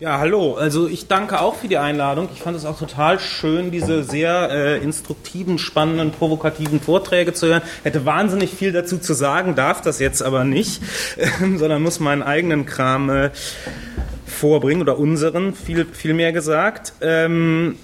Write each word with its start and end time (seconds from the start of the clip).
Ja, 0.00 0.20
hallo. 0.20 0.54
Also 0.54 0.86
ich 0.86 1.08
danke 1.08 1.40
auch 1.40 1.56
für 1.56 1.66
die 1.66 1.76
Einladung. 1.76 2.28
Ich 2.32 2.40
fand 2.40 2.56
es 2.56 2.64
auch 2.64 2.78
total 2.78 3.18
schön, 3.18 3.72
diese 3.72 4.04
sehr 4.04 4.48
äh, 4.48 4.78
instruktiven, 4.78 5.58
spannenden, 5.58 6.12
provokativen 6.12 6.78
Vorträge 6.80 7.32
zu 7.32 7.48
hören. 7.48 7.62
Hätte 7.82 8.06
wahnsinnig 8.06 8.52
viel 8.52 8.70
dazu 8.70 8.98
zu 8.98 9.12
sagen, 9.12 9.56
darf 9.56 9.80
das 9.80 9.98
jetzt 9.98 10.22
aber 10.22 10.44
nicht, 10.44 10.80
äh, 11.16 11.26
sondern 11.56 11.82
muss 11.82 11.98
meinen 11.98 12.22
eigenen 12.22 12.64
Kram 12.64 13.10
äh, 13.10 13.30
vorbringen 14.24 14.82
oder 14.82 15.00
unseren, 15.00 15.52
viel, 15.52 15.84
viel 15.84 16.14
mehr 16.14 16.30
gesagt. 16.30 16.92
Ähm, 17.00 17.74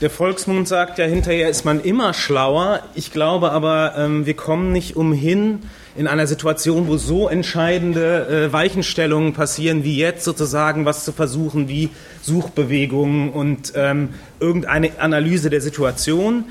der 0.00 0.10
Volksmund 0.10 0.66
sagt 0.66 0.98
ja, 0.98 1.04
hinterher 1.04 1.48
ist 1.48 1.64
man 1.64 1.80
immer 1.80 2.12
schlauer. 2.12 2.82
Ich 2.96 3.12
glaube 3.12 3.52
aber, 3.52 3.94
ähm, 3.96 4.26
wir 4.26 4.34
kommen 4.34 4.72
nicht 4.72 4.96
umhin, 4.96 5.60
in 5.98 6.06
einer 6.06 6.28
Situation, 6.28 6.86
wo 6.86 6.96
so 6.96 7.28
entscheidende 7.28 8.28
äh, 8.28 8.52
Weichenstellungen 8.52 9.32
passieren, 9.32 9.82
wie 9.82 9.96
jetzt 9.96 10.24
sozusagen 10.24 10.84
was 10.84 11.04
zu 11.04 11.10
versuchen, 11.10 11.68
wie 11.68 11.90
Suchbewegungen 12.22 13.30
und 13.30 13.72
ähm, 13.74 14.10
irgendeine 14.38 14.92
Analyse 15.00 15.50
der 15.50 15.60
Situation. 15.60 16.44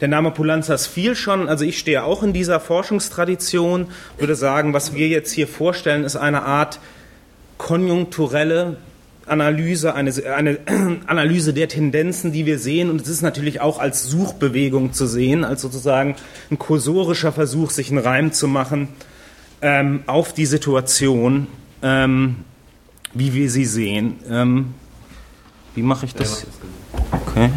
Der 0.00 0.06
Name 0.06 0.30
Pulanzas 0.30 0.86
fiel 0.86 1.16
schon, 1.16 1.48
also 1.48 1.64
ich 1.64 1.80
stehe 1.80 2.04
auch 2.04 2.22
in 2.22 2.32
dieser 2.32 2.60
Forschungstradition, 2.60 3.88
würde 4.18 4.36
sagen, 4.36 4.72
was 4.72 4.94
wir 4.94 5.08
jetzt 5.08 5.32
hier 5.32 5.48
vorstellen, 5.48 6.04
ist 6.04 6.14
eine 6.14 6.44
Art 6.44 6.78
konjunkturelle 7.58 8.76
Analyse, 9.26 9.94
eine, 9.94 10.12
eine 10.34 10.58
Analyse 11.06 11.52
der 11.54 11.68
Tendenzen, 11.68 12.32
die 12.32 12.46
wir 12.46 12.58
sehen. 12.58 12.90
Und 12.90 13.00
es 13.00 13.08
ist 13.08 13.22
natürlich 13.22 13.60
auch 13.60 13.78
als 13.78 14.04
Suchbewegung 14.04 14.92
zu 14.92 15.06
sehen, 15.06 15.44
als 15.44 15.62
sozusagen 15.62 16.16
ein 16.50 16.58
kursorischer 16.58 17.32
Versuch, 17.32 17.70
sich 17.70 17.90
einen 17.90 17.98
Reim 17.98 18.32
zu 18.32 18.48
machen 18.48 18.88
ähm, 19.60 20.02
auf 20.06 20.32
die 20.32 20.46
Situation, 20.46 21.46
ähm, 21.82 22.36
wie 23.14 23.32
wir 23.32 23.48
sie 23.50 23.64
sehen. 23.64 24.16
Ähm, 24.28 24.74
wie 25.74 25.82
mache 25.82 26.06
ich 26.06 26.14
das? 26.14 26.46
Okay. 27.12 27.50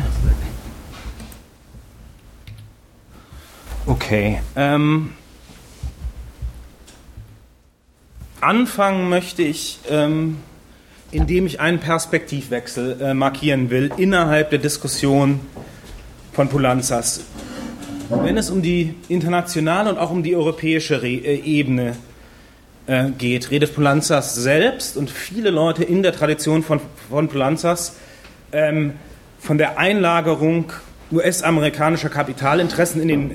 Okay. 3.88 4.42
Ähm, 4.56 5.12
anfangen 8.42 9.10
möchte 9.10 9.44
ich 9.44 9.80
ähm, 9.90 10.38
indem 11.16 11.46
ich 11.46 11.62
einen 11.62 11.80
Perspektivwechsel 11.80 13.02
äh, 13.02 13.14
markieren 13.14 13.70
will 13.70 13.90
innerhalb 13.96 14.50
der 14.50 14.60
Diskussion 14.60 15.40
von 16.34 16.50
Pulanzas. 16.50 17.22
Wenn 18.10 18.38
es 18.38 18.50
um 18.50 18.62
die 18.62 18.96
internationale 19.08 19.90
und 19.90 19.98
auch 19.98 20.12
um 20.12 20.24
die 20.24 20.36
europäische 20.36 21.02
Re 21.02 21.08
äh, 21.08 21.40
Ebene 21.40 21.96
äh, 22.88 23.12
geht, 23.18 23.50
redet 23.50 23.74
Pulanzas 23.74 24.36
selbst 24.36 24.98
und 24.98 25.10
viele 25.10 25.52
Leute 25.52 25.86
in 25.86 26.04
der 26.04 26.12
Tradition 26.12 26.64
von, 26.64 26.82
von 27.10 27.30
Pulanzas 27.30 27.96
ähm, 28.52 28.94
von 29.40 29.58
der 29.58 29.80
Einlagerung 29.80 30.74
US-amerikanischer 31.14 32.10
Kapitalinteressen 32.10 33.02
in, 33.02 33.08
den, 33.08 33.32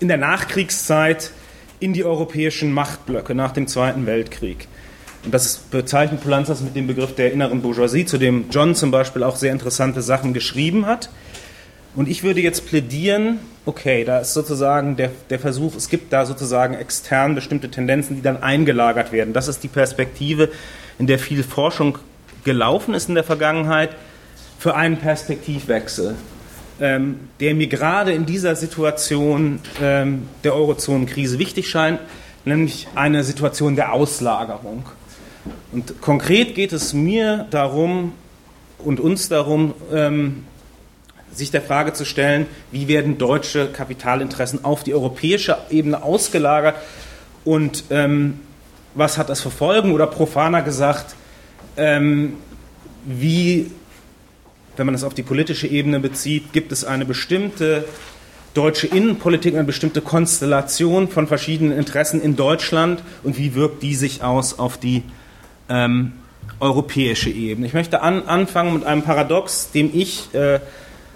in 0.00 0.08
der 0.08 0.16
Nachkriegszeit 0.16 1.30
in 1.78 1.92
die 1.92 2.04
europäischen 2.04 2.72
Machtblöcke 2.72 3.34
nach 3.34 3.52
dem 3.52 3.66
Zweiten 3.66 4.06
Weltkrieg. 4.06 4.66
Und 5.26 5.34
das 5.34 5.58
bezeichnet 5.58 6.22
Polanzas 6.22 6.60
mit 6.60 6.76
dem 6.76 6.86
Begriff 6.86 7.16
der 7.16 7.32
inneren 7.32 7.60
Bourgeoisie, 7.60 8.06
zu 8.06 8.16
dem 8.16 8.44
John 8.50 8.76
zum 8.76 8.92
Beispiel 8.92 9.24
auch 9.24 9.34
sehr 9.34 9.50
interessante 9.50 10.00
Sachen 10.00 10.32
geschrieben 10.32 10.86
hat. 10.86 11.10
Und 11.96 12.08
ich 12.08 12.22
würde 12.22 12.40
jetzt 12.40 12.66
plädieren, 12.68 13.40
okay, 13.64 14.04
da 14.04 14.20
ist 14.20 14.34
sozusagen 14.34 14.96
der, 14.96 15.10
der 15.28 15.40
Versuch, 15.40 15.74
es 15.74 15.88
gibt 15.88 16.12
da 16.12 16.26
sozusagen 16.26 16.74
extern 16.74 17.34
bestimmte 17.34 17.68
Tendenzen, 17.72 18.14
die 18.14 18.22
dann 18.22 18.40
eingelagert 18.40 19.10
werden. 19.10 19.34
Das 19.34 19.48
ist 19.48 19.64
die 19.64 19.68
Perspektive, 19.68 20.48
in 20.96 21.08
der 21.08 21.18
viel 21.18 21.42
Forschung 21.42 21.98
gelaufen 22.44 22.94
ist 22.94 23.08
in 23.08 23.16
der 23.16 23.24
Vergangenheit, 23.24 23.90
für 24.60 24.76
einen 24.76 24.98
Perspektivwechsel, 24.98 26.14
ähm, 26.80 27.18
der 27.40 27.56
mir 27.56 27.66
gerade 27.66 28.12
in 28.12 28.26
dieser 28.26 28.54
Situation 28.54 29.58
ähm, 29.82 30.28
der 30.44 30.54
Eurozonenkrise 30.54 31.40
wichtig 31.40 31.68
scheint, 31.68 31.98
nämlich 32.44 32.86
eine 32.94 33.24
Situation 33.24 33.74
der 33.74 33.92
Auslagerung. 33.92 34.84
Und 35.72 36.00
konkret 36.00 36.54
geht 36.54 36.72
es 36.72 36.92
mir 36.92 37.46
darum 37.50 38.12
und 38.78 39.00
uns 39.00 39.28
darum, 39.28 39.74
ähm, 39.92 40.44
sich 41.32 41.50
der 41.50 41.62
Frage 41.62 41.92
zu 41.92 42.04
stellen, 42.04 42.46
wie 42.72 42.88
werden 42.88 43.18
deutsche 43.18 43.68
Kapitalinteressen 43.68 44.64
auf 44.64 44.84
die 44.84 44.94
europäische 44.94 45.58
Ebene 45.70 46.02
ausgelagert 46.02 46.76
und 47.44 47.84
ähm, 47.90 48.40
was 48.94 49.18
hat 49.18 49.28
das 49.28 49.40
für 49.40 49.50
Folgen? 49.50 49.92
Oder 49.92 50.06
profaner 50.06 50.62
gesagt, 50.62 51.14
ähm, 51.76 52.34
wie, 53.04 53.70
wenn 54.76 54.86
man 54.86 54.94
das 54.94 55.04
auf 55.04 55.14
die 55.14 55.22
politische 55.22 55.66
Ebene 55.66 56.00
bezieht, 56.00 56.52
gibt 56.52 56.72
es 56.72 56.84
eine 56.84 57.04
bestimmte 57.04 57.84
deutsche 58.54 58.86
Innenpolitik, 58.86 59.54
eine 59.54 59.64
bestimmte 59.64 60.00
Konstellation 60.00 61.08
von 61.08 61.26
verschiedenen 61.26 61.76
Interessen 61.76 62.22
in 62.22 62.36
Deutschland 62.36 63.02
und 63.22 63.36
wie 63.36 63.54
wirkt 63.54 63.82
die 63.82 63.94
sich 63.94 64.22
aus 64.22 64.58
auf 64.58 64.78
die 64.78 65.02
ähm, 65.68 66.12
europäische 66.60 67.30
Ebene. 67.30 67.66
Ich 67.66 67.74
möchte 67.74 68.02
an, 68.02 68.26
anfangen 68.26 68.74
mit 68.74 68.84
einem 68.84 69.02
Paradox, 69.02 69.70
dem 69.72 69.90
ich 69.92 70.32
äh, 70.34 70.60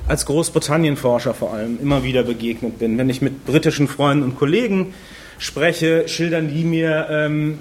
als 0.08 0.26
Großbritannien-Forscher 0.26 1.34
vor 1.34 1.54
allem 1.54 1.78
immer 1.80 2.04
wieder 2.04 2.22
begegnet 2.22 2.78
bin. 2.78 2.98
Wenn 2.98 3.08
ich 3.08 3.22
mit 3.22 3.46
britischen 3.46 3.88
Freunden 3.88 4.24
und 4.24 4.36
Kollegen 4.36 4.94
spreche, 5.38 6.08
schildern 6.08 6.48
die 6.48 6.64
mir 6.64 7.06
ähm, 7.10 7.58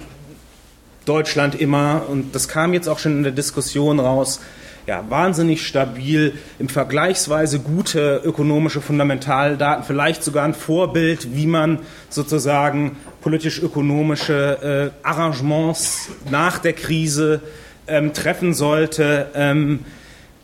Deutschland 1.06 1.58
immer, 1.60 2.02
und 2.08 2.34
das 2.34 2.48
kam 2.48 2.74
jetzt 2.74 2.88
auch 2.88 2.98
schon 2.98 3.12
in 3.12 3.22
der 3.22 3.32
Diskussion 3.32 4.00
raus, 4.00 4.40
ja, 4.86 5.04
wahnsinnig 5.08 5.66
stabil, 5.66 6.34
im 6.58 6.68
vergleichsweise 6.68 7.60
gute 7.60 8.20
ökonomische 8.24 8.80
Fundamentaldaten, 8.80 9.84
vielleicht 9.84 10.22
sogar 10.22 10.44
ein 10.44 10.54
Vorbild, 10.54 11.34
wie 11.34 11.46
man 11.46 11.80
sozusagen 12.08 12.96
politisch-ökonomische 13.20 14.92
äh, 15.02 15.06
Arrangements 15.06 16.08
nach 16.30 16.58
der 16.58 16.72
Krise 16.72 17.42
ähm, 17.86 18.12
treffen 18.12 18.54
sollte. 18.54 19.28
Ähm, 19.34 19.80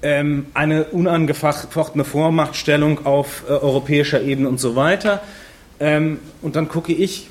ähm, 0.02 0.46
eine 0.54 0.84
unangefochtene 0.84 2.04
Vormachtstellung 2.04 3.06
auf 3.06 3.44
äh, 3.48 3.52
europäischer 3.52 4.20
Ebene 4.22 4.48
und 4.48 4.60
so 4.60 4.76
weiter. 4.76 5.22
Ähm, 5.80 6.18
und 6.42 6.54
dann 6.54 6.68
gucke 6.68 6.92
ich 6.92 7.28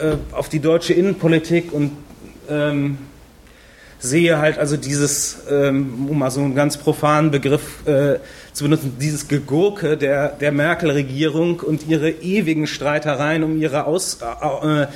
äh, 0.00 0.16
auf 0.32 0.48
die 0.48 0.60
deutsche 0.60 0.92
Innenpolitik 0.92 1.72
und 1.72 1.92
ähm, 2.48 2.98
sehe 4.02 4.38
halt 4.38 4.58
also 4.58 4.76
dieses, 4.76 5.38
ähm, 5.48 6.08
um 6.10 6.18
mal 6.18 6.30
so 6.30 6.40
einen 6.40 6.56
ganz 6.56 6.76
profanen 6.76 7.30
Begriff 7.30 7.86
äh, 7.86 8.18
zu 8.52 8.64
benutzen, 8.64 8.96
dieses 9.00 9.28
Gegurke 9.28 9.96
der, 9.96 10.30
der 10.30 10.50
Merkel-Regierung 10.50 11.60
und 11.60 11.86
ihre 11.86 12.10
ewigen 12.10 12.66
Streitereien 12.66 13.44
um 13.44 13.60
ihre 13.60 13.86
Aus, 13.86 14.18
äh, 14.20 14.86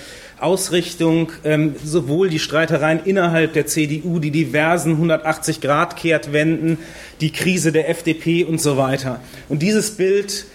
Ausrichtung, 0.40 1.30
ähm, 1.44 1.76
sowohl 1.82 2.28
die 2.28 2.40
Streitereien 2.40 3.00
innerhalb 3.04 3.52
der 3.52 3.66
CDU, 3.66 4.18
die 4.18 4.32
diversen 4.32 5.00
180-Grad-Kehrtwenden, 5.00 6.78
die 7.20 7.30
Krise 7.30 7.70
der 7.70 7.88
FDP 7.88 8.44
und 8.44 8.60
so 8.60 8.76
weiter. 8.76 9.20
Und 9.48 9.62
dieses 9.62 9.92
Bild 9.92 10.46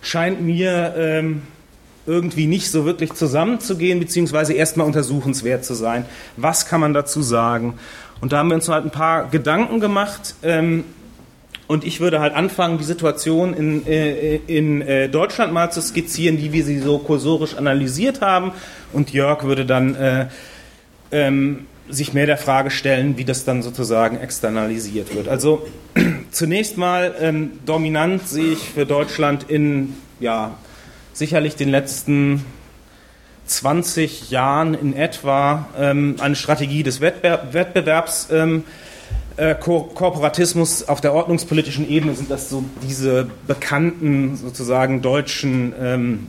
scheint 0.00 0.40
mir 0.40 0.94
ähm, 0.96 1.42
irgendwie 2.06 2.46
nicht 2.46 2.70
so 2.70 2.84
wirklich 2.84 3.12
zusammenzugehen, 3.12 4.00
beziehungsweise 4.00 4.52
erstmal 4.52 4.86
untersuchenswert 4.86 5.64
zu 5.64 5.74
sein. 5.74 6.04
Was 6.36 6.66
kann 6.66 6.80
man 6.80 6.94
dazu 6.94 7.22
sagen? 7.22 7.74
Und 8.20 8.32
da 8.32 8.38
haben 8.38 8.48
wir 8.48 8.54
uns 8.54 8.68
halt 8.68 8.84
ein 8.84 8.90
paar 8.90 9.28
Gedanken 9.28 9.80
gemacht. 9.80 10.34
Ähm, 10.42 10.84
und 11.66 11.84
ich 11.84 12.00
würde 12.00 12.20
halt 12.20 12.34
anfangen, 12.34 12.78
die 12.78 12.84
Situation 12.84 13.54
in, 13.54 13.86
äh, 13.86 14.36
in 14.46 14.82
äh, 14.82 15.08
Deutschland 15.08 15.52
mal 15.52 15.70
zu 15.70 15.80
skizzieren, 15.80 16.38
wie 16.38 16.52
wir 16.52 16.64
sie 16.64 16.80
so 16.80 16.98
kursorisch 16.98 17.56
analysiert 17.56 18.20
haben. 18.20 18.52
Und 18.92 19.12
Jörg 19.12 19.44
würde 19.44 19.64
dann 19.64 19.94
äh, 19.94 20.26
ähm, 21.12 21.66
sich 21.88 22.12
mehr 22.12 22.26
der 22.26 22.38
Frage 22.38 22.70
stellen, 22.70 23.16
wie 23.18 23.24
das 23.24 23.44
dann 23.44 23.62
sozusagen 23.62 24.18
externalisiert 24.18 25.14
wird. 25.14 25.28
Also 25.28 25.66
zunächst 26.30 26.76
mal 26.76 27.14
ähm, 27.20 27.52
dominant 27.66 28.28
sehe 28.28 28.52
ich 28.52 28.70
für 28.70 28.86
Deutschland 28.86 29.46
in 29.48 29.94
ja, 30.18 30.56
sicherlich 31.12 31.56
den 31.56 31.68
letzten 31.68 32.44
20 33.46 34.30
Jahren 34.30 34.74
in 34.74 34.94
etwa 34.94 35.68
ähm, 35.78 36.16
eine 36.20 36.36
Strategie 36.36 36.82
des 36.82 37.00
Wettbewerb, 37.00 37.52
Wettbewerbs. 37.52 38.28
Ähm, 38.30 38.64
äh, 39.36 39.54
Ko 39.54 39.84
Kooperatismus 39.94 40.88
auf 40.88 41.00
der 41.00 41.14
ordnungspolitischen 41.14 41.88
Ebene 41.88 42.14
sind 42.14 42.30
das 42.30 42.48
so 42.48 42.64
diese 42.82 43.28
bekannten 43.46 44.36
sozusagen 44.36 45.02
deutschen 45.02 45.72
ähm, 45.80 46.26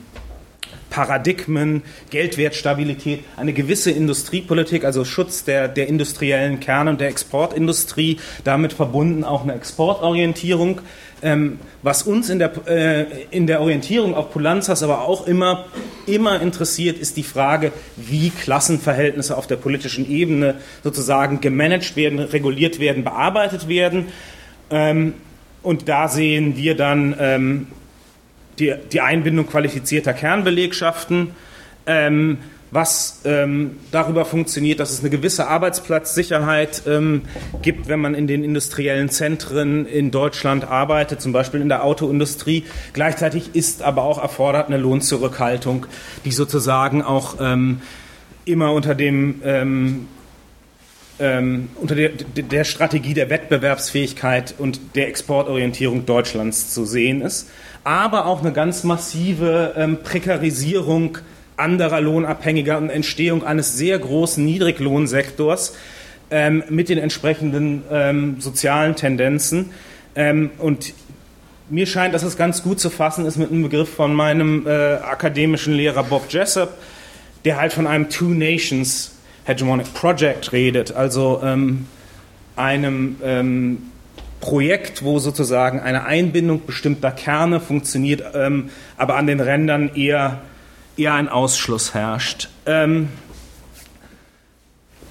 Paradigmen, 0.92 1.82
Geldwertstabilität, 2.10 3.24
eine 3.38 3.54
gewisse 3.54 3.90
Industriepolitik, 3.90 4.84
also 4.84 5.06
Schutz 5.06 5.42
der, 5.42 5.66
der 5.66 5.88
industriellen 5.88 6.60
Kerne 6.60 6.90
und 6.90 7.00
der 7.00 7.08
Exportindustrie, 7.08 8.18
damit 8.44 8.74
verbunden 8.74 9.24
auch 9.24 9.42
eine 9.42 9.54
Exportorientierung. 9.54 10.82
Ähm, 11.22 11.60
was 11.82 12.02
uns 12.02 12.28
in 12.28 12.38
der, 12.38 12.52
äh, 12.66 13.06
in 13.30 13.46
der 13.46 13.62
Orientierung 13.62 14.14
auf 14.14 14.32
Pulanzas 14.32 14.82
aber 14.82 15.08
auch 15.08 15.26
immer, 15.26 15.64
immer 16.06 16.42
interessiert, 16.42 16.98
ist 16.98 17.16
die 17.16 17.22
Frage, 17.22 17.72
wie 17.96 18.28
Klassenverhältnisse 18.28 19.38
auf 19.38 19.46
der 19.46 19.56
politischen 19.56 20.10
Ebene 20.10 20.56
sozusagen 20.84 21.40
gemanagt 21.40 21.96
werden, 21.96 22.18
reguliert 22.18 22.80
werden, 22.80 23.02
bearbeitet 23.02 23.66
werden. 23.66 24.08
Ähm, 24.68 25.14
und 25.62 25.88
da 25.88 26.08
sehen 26.08 26.56
wir 26.56 26.76
dann 26.76 27.14
ähm, 27.18 27.66
die, 28.62 28.74
die 28.92 29.00
Einbindung 29.00 29.46
qualifizierter 29.46 30.12
Kernbelegschaften, 30.12 31.30
ähm, 31.86 32.38
was 32.70 33.20
ähm, 33.26 33.76
darüber 33.90 34.24
funktioniert, 34.24 34.80
dass 34.80 34.92
es 34.92 35.00
eine 35.00 35.10
gewisse 35.10 35.46
Arbeitsplatzsicherheit 35.46 36.84
ähm, 36.86 37.22
gibt, 37.60 37.88
wenn 37.88 38.00
man 38.00 38.14
in 38.14 38.26
den 38.26 38.42
industriellen 38.42 39.10
Zentren 39.10 39.84
in 39.84 40.10
Deutschland 40.10 40.64
arbeitet, 40.64 41.20
zum 41.20 41.32
Beispiel 41.32 41.60
in 41.60 41.68
der 41.68 41.84
Autoindustrie. 41.84 42.64
Gleichzeitig 42.94 43.54
ist 43.54 43.82
aber 43.82 44.04
auch 44.04 44.22
erfordert 44.22 44.68
eine 44.68 44.78
Lohnzurückhaltung, 44.78 45.86
die 46.24 46.32
sozusagen 46.32 47.02
auch 47.02 47.36
ähm, 47.40 47.82
immer 48.46 48.72
unter 48.72 48.94
dem 48.94 49.42
ähm, 51.18 51.68
unter 51.80 51.94
der, 51.94 52.10
der, 52.10 52.64
Strategie 52.64 53.14
der 53.14 53.30
Wettbewerbsfähigkeit 53.30 54.54
und 54.58 54.80
der 54.94 55.08
Exportorientierung 55.08 56.06
Deutschlands 56.06 56.72
zu 56.72 56.84
sehen 56.84 57.22
ist 57.22 57.48
aber 57.84 58.26
auch 58.26 58.40
eine 58.40 58.52
ganz 58.52 58.84
massive 58.84 59.74
ähm, 59.76 59.98
Prekarisierung 60.02 61.18
anderer 61.56 62.00
Lohnabhängiger 62.00 62.78
und 62.78 62.90
Entstehung 62.90 63.44
eines 63.44 63.76
sehr 63.76 63.98
großen 63.98 64.44
Niedriglohnsektors 64.44 65.74
ähm, 66.30 66.62
mit 66.68 66.88
den 66.88 66.98
entsprechenden 66.98 67.82
ähm, 67.90 68.40
sozialen 68.40 68.96
Tendenzen. 68.96 69.70
Ähm, 70.14 70.50
und 70.58 70.94
mir 71.68 71.86
scheint, 71.86 72.14
dass 72.14 72.22
es 72.22 72.36
ganz 72.36 72.62
gut 72.62 72.80
zu 72.80 72.90
fassen 72.90 73.26
ist 73.26 73.36
mit 73.36 73.50
einem 73.50 73.62
Begriff 73.62 73.92
von 73.92 74.14
meinem 74.14 74.66
äh, 74.66 74.94
akademischen 74.94 75.74
Lehrer 75.74 76.04
Bob 76.04 76.26
Jessup, 76.30 76.70
der 77.44 77.58
halt 77.58 77.72
von 77.72 77.86
einem 77.86 78.08
Two 78.08 78.28
Nations 78.28 79.12
Hegemonic 79.44 79.92
Project 79.94 80.52
redet, 80.52 80.92
also 80.92 81.40
ähm, 81.42 81.86
einem 82.56 83.16
ähm, 83.22 83.78
Projekt, 84.40 85.04
wo 85.04 85.18
sozusagen 85.18 85.80
eine 85.80 86.04
Einbindung 86.04 86.66
bestimmter 86.66 87.12
Kerne 87.12 87.60
funktioniert, 87.60 88.22
ähm, 88.34 88.70
aber 88.96 89.16
an 89.16 89.26
den 89.26 89.40
Rändern 89.40 89.90
eher, 89.94 90.40
eher 90.96 91.14
ein 91.14 91.28
Ausschluss 91.28 91.94
herrscht. 91.94 92.48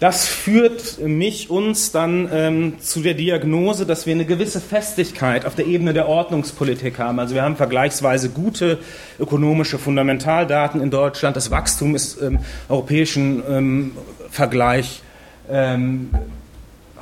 Das 0.02 0.26
führt 0.26 0.98
mich 0.98 1.52
uns 1.52 1.92
dann 1.92 2.28
ähm, 2.34 2.80
zu 2.80 3.02
der 3.02 3.14
Diagnose, 3.14 3.86
dass 3.86 4.08
wir 4.08 4.16
eine 4.16 4.26
gewisse 4.26 4.60
Festigkeit 4.60 5.46
auf 5.46 5.54
der 5.54 5.68
Ebene 5.68 5.94
der 5.94 6.08
Ordnungspolitik 6.08 6.98
haben. 6.98 7.20
Also 7.20 7.36
wir 7.36 7.44
haben 7.44 7.56
vergleichsweise 7.56 8.30
gute 8.30 8.80
ökonomische 9.20 9.78
Fundamentaldaten 9.78 10.82
in 10.82 10.90
Deutschland. 10.90 11.36
Das 11.36 11.52
Wachstum 11.52 11.94
ist 11.94 12.20
im 12.20 12.40
europäischen 12.68 13.44
ähm, 13.48 13.92
Vergleich 14.32 15.04
ähm, 15.48 16.10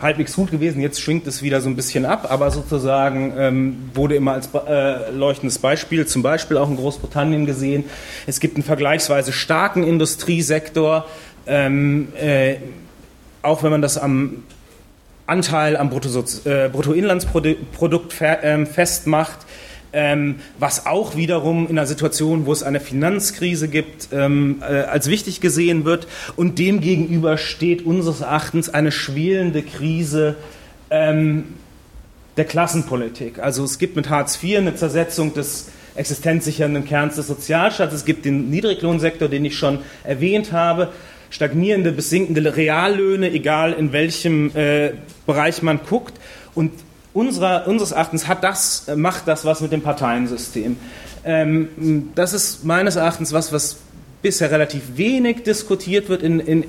halbwegs 0.02 0.36
gut 0.36 0.52
gewesen. 0.52 0.82
Jetzt 0.82 1.00
schwingt 1.00 1.26
es 1.26 1.42
wieder 1.42 1.62
so 1.62 1.70
ein 1.70 1.78
bisschen 1.78 2.06
ab, 2.06 2.28
aber 2.30 2.52
sozusagen 2.52 3.34
ähm, 3.38 3.92
wurde 3.94 4.16
immer 4.16 4.34
als 4.34 4.50
äh, 4.54 5.10
leuchtendes 5.12 5.60
Beispiel, 5.60 6.06
zum 6.06 6.22
Beispiel 6.22 6.58
auch 6.58 6.70
in 6.70 6.76
Großbritannien 6.76 7.46
gesehen. 7.46 7.86
Es 8.28 8.42
gibt 8.42 8.58
einen 8.58 8.64
vergleichsweise 8.64 9.32
starken 9.32 9.86
Industriesektor, 9.86 11.06
ähm, 11.48 12.10
äh, 12.20 12.58
auch 13.42 13.64
wenn 13.64 13.72
man 13.72 13.82
das 13.82 13.98
am 13.98 14.44
Anteil 15.26 15.78
am 15.78 15.92
äh, 15.92 16.70
Bruttoinlandsprodukt 16.70 18.22
äh, 18.22 18.66
festmacht 18.66 19.46
ähm, 19.92 20.36
was 20.60 20.86
auch 20.86 21.16
wiederum 21.16 21.68
in 21.68 21.78
einer 21.78 21.88
Situation, 21.88 22.46
wo 22.46 22.54
es 22.54 22.64
eine 22.64 22.80
Finanzkrise 22.80 23.68
gibt, 23.68 24.10
ähm, 24.12 24.62
äh, 24.62 24.82
als 24.82 25.08
wichtig 25.08 25.42
gesehen 25.42 25.86
wird. 25.86 26.08
Und 26.36 26.60
demgegenüber 26.60 27.38
steht 27.38 27.86
unseres 27.86 28.22
Erachtens 28.22 28.70
eine 28.70 28.92
schwelende 28.92 29.64
Krise 29.64 30.36
ähm, 30.90 31.56
der 32.38 32.46
Klassenpolitik. 32.46 33.40
Also 33.40 33.64
es 33.64 33.80
gibt 33.80 33.96
mit 33.96 34.10
Hartz 34.10 34.42
IV 34.42 34.60
eine 34.60 34.76
Zersetzung 34.76 35.34
des 35.34 35.70
existenzsichernden 35.96 36.86
Kerns 36.86 37.16
des 37.16 37.28
Sozialstaats. 37.28 37.94
Es 37.94 38.06
gibt 38.06 38.26
den 38.26 38.50
Niedriglohnsektor, 38.50 39.28
den 39.28 39.44
ich 39.44 39.58
schon 39.58 39.80
erwähnt 40.04 40.52
habe 40.52 40.90
stagnierende 41.30 41.92
bis 41.92 42.10
sinkende 42.10 42.56
Reallöhne, 42.56 43.32
egal 43.32 43.74
in 43.74 43.92
welchem 43.92 44.56
äh, 44.56 44.92
Bereich 45.26 45.62
man 45.62 45.80
guckt. 45.88 46.14
Und 46.56 46.72
unserer, 47.14 47.68
unseres 47.68 47.92
Erachtens 47.92 48.28
hat 48.28 48.44
das, 48.44 48.88
äh, 48.88 48.96
macht 48.96 49.28
das 49.28 49.46
was 49.46 49.62
mit 49.62 49.72
dem 49.72 49.82
Parteiensystem. 49.82 50.78
Ähm, 51.26 52.10
das 52.16 52.34
ist 52.34 52.66
meines 52.66 52.96
Erachtens 52.96 53.34
was, 53.34 53.52
was 53.52 53.78
bisher 54.22 54.52
relativ 54.52 54.82
wenig 54.96 55.44
diskutiert 55.44 56.10
wird 56.10 56.24
in, 56.24 56.40
in, 56.40 56.66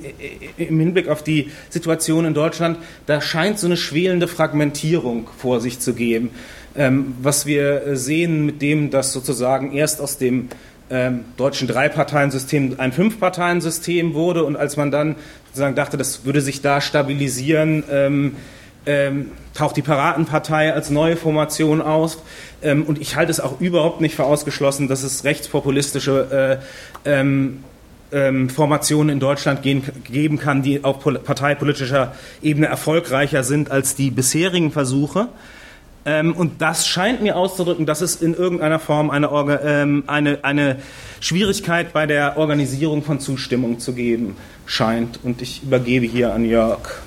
im 0.57 0.79
Hinblick 0.79 1.09
auf 1.09 1.23
die 1.23 1.51
Situation 1.69 2.25
in 2.25 2.33
Deutschland. 2.33 2.77
Da 3.05 3.19
scheint 3.19 3.59
so 3.59 3.67
eine 3.67 3.77
schwelende 3.77 4.27
Fragmentierung 4.27 5.27
vor 5.37 5.59
sich 5.59 5.79
zu 5.79 5.93
geben. 5.93 6.29
Ähm, 6.75 7.15
was 7.21 7.45
wir 7.45 7.97
sehen 7.97 8.45
mit 8.45 8.61
dem, 8.61 8.89
dass 8.91 9.11
sozusagen 9.11 9.73
erst 9.73 9.99
aus 9.99 10.17
dem 10.17 10.47
ähm, 10.91 11.25
deutschen 11.37 11.67
Dreiparteiensystem 11.67 12.75
ein 12.77 12.91
Fünfparteiensystem 12.91 14.13
wurde 14.13 14.43
und 14.43 14.57
als 14.57 14.77
man 14.77 14.91
dann 14.91 15.15
sozusagen 15.47 15.75
dachte, 15.75 15.97
das 15.97 16.25
würde 16.25 16.41
sich 16.41 16.61
da 16.61 16.81
stabilisieren, 16.81 17.83
ähm, 17.89 18.35
ähm, 18.85 19.31
taucht 19.53 19.77
die 19.77 19.81
Piratenpartei 19.81 20.73
als 20.73 20.89
neue 20.89 21.15
Formation 21.15 21.81
aus. 21.81 22.21
Ähm, 22.61 22.83
und 22.83 22.99
ich 22.99 23.15
halte 23.15 23.31
es 23.31 23.39
auch 23.39 23.59
überhaupt 23.61 24.01
nicht 24.01 24.15
für 24.15 24.25
ausgeschlossen, 24.25 24.87
dass 24.87 25.03
es 25.03 25.23
rechtspopulistische 25.23 26.59
äh, 27.05 27.09
ähm, 27.09 27.63
ähm 28.11 28.49
Formationen 28.49 29.09
in 29.09 29.19
Deutschland 29.19 29.61
gehen, 29.61 29.83
geben 30.03 30.39
kann, 30.39 30.63
die 30.63 30.83
auf 30.83 30.99
parteipolitischer 30.99 32.15
Ebene 32.41 32.67
erfolgreicher 32.67 33.43
sind 33.43 33.71
als 33.71 33.95
die 33.95 34.11
bisherigen 34.11 34.71
Versuche. 34.71 35.29
Ähm, 36.03 36.33
und 36.33 36.61
das 36.61 36.87
scheint 36.87 37.21
mir 37.21 37.35
auszudrücken, 37.35 37.85
dass 37.85 38.01
es 38.01 38.21
in 38.21 38.33
irgendeiner 38.33 38.79
Form 38.79 39.11
eine, 39.11 39.27
ähm, 39.63 40.03
eine, 40.07 40.43
eine 40.43 40.77
Schwierigkeit 41.19 41.93
bei 41.93 42.07
der 42.07 42.37
Organisierung 42.37 43.03
von 43.03 43.19
Zustimmung 43.19 43.79
zu 43.79 43.93
geben 43.93 44.35
scheint. 44.65 45.19
Und 45.23 45.41
ich 45.41 45.61
übergebe 45.63 46.05
hier 46.05 46.33
an 46.33 46.45
Jörg. 46.45 47.01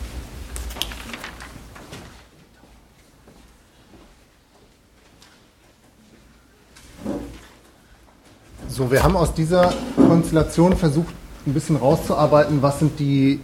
So, 8.68 8.90
wir 8.90 9.02
haben 9.02 9.16
aus 9.16 9.34
dieser 9.34 9.72
Konstellation 9.94 10.76
versucht, 10.76 11.14
ein 11.46 11.54
bisschen 11.54 11.76
rauszuarbeiten, 11.76 12.62
was 12.62 12.78
sind 12.78 12.98
die 12.98 13.40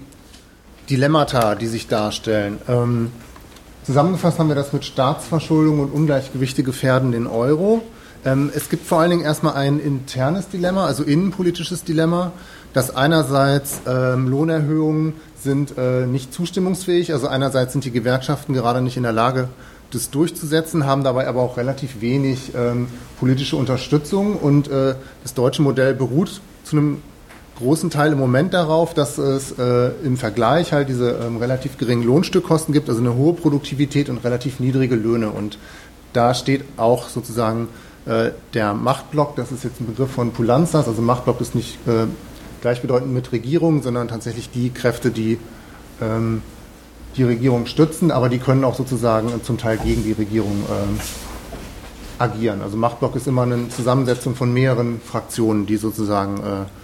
Dilemmata, 0.88 1.55
die 1.55 1.67
sich 1.67 1.87
darstellen. 1.87 2.58
Ähm, 2.69 3.12
zusammengefasst 3.90 4.38
haben 4.38 4.46
wir 4.46 4.54
das 4.54 4.72
mit 4.72 4.84
Staatsverschuldung 4.84 5.81
und 5.81 5.91
Ungleichgewichte 5.91 6.62
gefährden 6.62 7.10
den 7.10 7.26
Euro. 7.26 7.82
Ähm, 8.24 8.53
es 8.55 8.69
gibt 8.69 8.86
vor 8.86 9.00
allen 9.00 9.10
Dingen 9.10 9.24
erstmal 9.24 9.55
ein 9.55 9.81
internes 9.81 10.48
Dilemma, 10.48 10.86
also 10.86 11.03
innenpolitisches 11.03 11.82
Dilemma, 11.82 12.31
dass 12.72 12.94
einerseits 12.94 13.81
ähm, 13.88 14.29
Lohnerhöhungen 14.29 15.15
sind 15.43 15.76
äh, 15.76 16.06
nicht 16.06 16.32
zustimmungsfähig, 16.32 17.12
also 17.12 17.26
einerseits 17.26 17.72
sind 17.72 17.84
die 17.84 17.91
Gewerkschaften 17.91 18.55
gerade 18.55 18.81
nicht 18.81 18.96
in 18.96 19.03
der 19.03 19.10
Lage, 19.10 19.48
das 19.91 20.10
durchzusetzen, 20.10 20.86
haben 20.86 21.03
dabei 21.03 21.26
aber 21.26 21.41
auch 21.41 21.56
relativ 21.56 22.00
wenig 22.00 22.53
ähm, 22.55 22.86
politische 23.19 23.56
Unterstützung. 23.56 24.36
Und 24.36 24.69
äh, 24.69 24.94
das 25.24 25.34
deutsche 25.34 25.62
Modell 25.62 25.94
beruht 25.94 26.41
zu 26.62 26.76
einem 26.76 27.03
großen 27.60 27.90
Teil 27.90 28.12
im 28.12 28.19
Moment 28.19 28.52
darauf, 28.55 28.94
dass 28.94 29.19
es 29.19 29.52
äh, 29.58 29.90
im 30.02 30.17
Vergleich 30.17 30.72
halt 30.72 30.88
diese 30.88 31.12
ähm, 31.12 31.36
relativ 31.36 31.79
geringen 31.79 32.02
Lohnstückkosten 32.02 32.74
gibt, 32.74 32.88
also 32.88 33.00
eine 33.00 33.14
hohe 33.14 33.34
Produktivität 33.34 34.08
und 34.08 34.24
relativ 34.24 34.60
niedrige 34.60 34.96
Löhne. 34.96 35.31
Und 35.31 35.58
da 36.12 36.34
steht 36.34 36.64
auch 36.76 37.08
sozusagen 37.08 37.69
äh, 38.06 38.31
der 38.55 38.74
Machtblock, 38.74 39.36
das 39.36 39.52
ist 39.52 39.62
jetzt 39.64 39.81
ein 39.81 39.86
Begriff 39.86 40.10
von 40.10 40.32
Pulanzas, 40.32 40.88
also 40.88 41.02
Machtblock 41.02 41.40
ist 41.40 41.55
nicht 41.55 41.79
äh, 41.86 42.06
gleichbedeutend 42.60 43.12
mit 43.12 43.31
Regierung, 43.32 43.82
sondern 43.82 44.08
tatsächlich 44.08 44.50
die 44.50 44.70
Kräfte, 44.70 45.10
die 45.10 45.38
ähm, 46.00 46.43
die 47.17 47.24
Regierung 47.24 47.67
stützen, 47.67 48.10
aber 48.10 48.29
die 48.29 48.38
können 48.38 48.64
auch 48.64 48.76
sozusagen 48.76 49.43
zum 49.43 49.58
Teil 49.58 49.79
gegen 49.79 50.05
die 50.05 50.12
Regierung 50.12 50.64
äh, 50.69 52.22
agieren. 52.22 52.62
Also 52.62 52.76
Machtblock 52.76 53.17
ist 53.17 53.26
immer 53.26 53.43
eine 53.43 53.69
Zusammensetzung 53.69 54.36
von 54.36 54.52
mehreren 54.52 55.00
Fraktionen, 55.00 55.67
die 55.67 55.76
sozusagen 55.76 56.38
äh, 56.38 56.80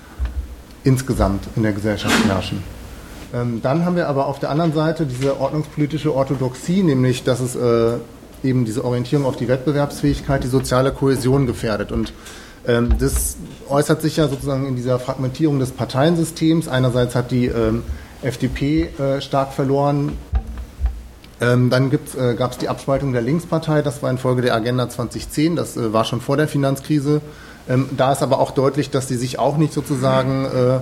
insgesamt 0.87 1.49
in 1.57 1.62
der 1.62 1.73
Gesellschaft 1.73 2.14
herrschen. 2.26 2.62
Ähm, 3.35 3.61
dann 3.62 3.85
haben 3.85 3.97
wir 3.97 4.09
aber 4.09 4.26
auf 4.26 4.38
der 4.38 4.50
anderen 4.50 4.73
Seite 4.73 5.05
diese 5.05 5.40
ordnungspolitische 5.40 6.14
Orthodoxie, 6.14 6.83
nämlich 6.83 7.25
dass 7.25 7.40
es 7.40 7.57
äh, 7.57 7.99
eben 8.43 8.64
diese 8.64 8.85
Orientierung 8.85 9.26
auf 9.26 9.37
die 9.37 9.49
Wettbewerbsfähigkeit, 9.49 10.45
die 10.45 10.49
soziale 10.49 10.93
Kohäsion 10.93 11.47
gefährdet. 11.47 11.93
Und 11.93 12.12
Ähm, 12.66 12.97
das 12.99 13.37
äußert 13.69 14.02
sich 14.02 14.16
ja 14.16 14.28
sozusagen 14.28 14.66
in 14.66 14.76
dieser 14.76 14.99
Fragmentierung 14.99 15.59
des 15.59 15.71
Parteiensystems. 15.71 16.69
Einerseits 16.69 17.14
hat 17.14 17.31
die 17.31 17.47
ähm, 17.47 17.83
FDP 18.23 18.88
äh, 18.99 19.21
stark 19.21 19.52
verloren. 19.52 20.12
Ähm, 21.40 21.71
dann 21.71 21.93
äh, 21.93 22.35
gab 22.35 22.52
es 22.52 22.59
die 22.59 22.69
Abspaltung 22.69 23.12
der 23.12 23.21
Linkspartei, 23.21 23.83
das 23.83 24.02
war 24.02 24.11
infolge 24.11 24.40
der 24.40 24.55
Agenda 24.55 24.88
2010, 24.88 25.55
das 25.55 25.76
äh, 25.76 25.93
war 25.93 26.05
schon 26.05 26.23
vor 26.23 26.38
der 26.38 26.49
Finanzkrise. 26.49 27.21
Ähm, 27.68 27.88
da 27.96 28.12
ist 28.12 28.23
aber 28.23 28.38
auch 28.38 28.52
deutlich, 28.52 28.90
dass 28.90 29.08
sie 29.08 29.16
sich 29.16 29.38
auch 29.38 29.56
nicht 29.56 29.73
sozusagen 29.73 30.44
äh, 30.44 30.80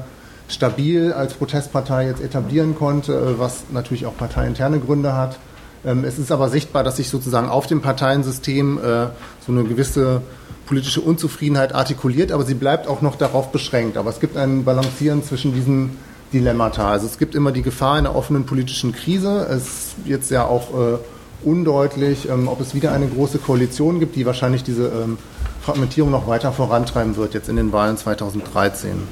stabil 0.48 1.12
als 1.12 1.34
Protestpartei 1.34 2.06
jetzt 2.06 2.22
etablieren 2.22 2.74
konnte, 2.76 3.12
äh, 3.12 3.38
was 3.38 3.64
natürlich 3.72 4.06
auch 4.06 4.16
parteiinterne 4.16 4.78
Gründe 4.80 5.14
hat. 5.14 5.38
Ähm, 5.84 6.04
es 6.04 6.18
ist 6.18 6.32
aber 6.32 6.48
sichtbar, 6.48 6.84
dass 6.84 6.96
sich 6.96 7.08
sozusagen 7.08 7.48
auf 7.48 7.66
dem 7.66 7.80
Parteiensystem 7.80 8.78
äh, 8.78 9.06
so 9.46 9.52
eine 9.52 9.64
gewisse 9.64 10.22
politische 10.66 11.00
Unzufriedenheit 11.00 11.74
artikuliert, 11.74 12.32
aber 12.32 12.44
sie 12.44 12.54
bleibt 12.54 12.86
auch 12.86 13.02
noch 13.02 13.16
darauf 13.16 13.52
beschränkt. 13.52 13.96
Aber 13.96 14.10
es 14.10 14.20
gibt 14.20 14.36
ein 14.36 14.64
Balancieren 14.64 15.22
zwischen 15.22 15.54
diesen 15.54 15.96
Dilemmata. 16.32 16.90
Also 16.90 17.06
es 17.06 17.18
gibt 17.18 17.34
immer 17.34 17.52
die 17.52 17.62
Gefahr 17.62 17.94
einer 17.94 18.16
offenen 18.16 18.44
politischen 18.44 18.92
Krise. 18.92 19.46
Es 19.50 19.62
ist 19.62 19.94
jetzt 20.06 20.30
ja 20.30 20.46
auch 20.46 20.70
äh, 20.70 20.98
undeutlich, 21.44 22.28
ähm, 22.28 22.48
ob 22.48 22.60
es 22.60 22.74
wieder 22.74 22.92
eine 22.92 23.06
große 23.06 23.38
Koalition 23.38 24.00
gibt, 24.00 24.16
die 24.16 24.24
wahrscheinlich 24.24 24.64
diese 24.64 24.86
ähm, 24.86 25.18
Fragmentierung 25.64 26.10
noch 26.10 26.26
weiter 26.26 26.52
vorantreiben 26.52 27.16
wird, 27.16 27.32
jetzt 27.32 27.48
in 27.48 27.56
den 27.56 27.72
Wahlen 27.72 27.96
2013. 27.96 29.02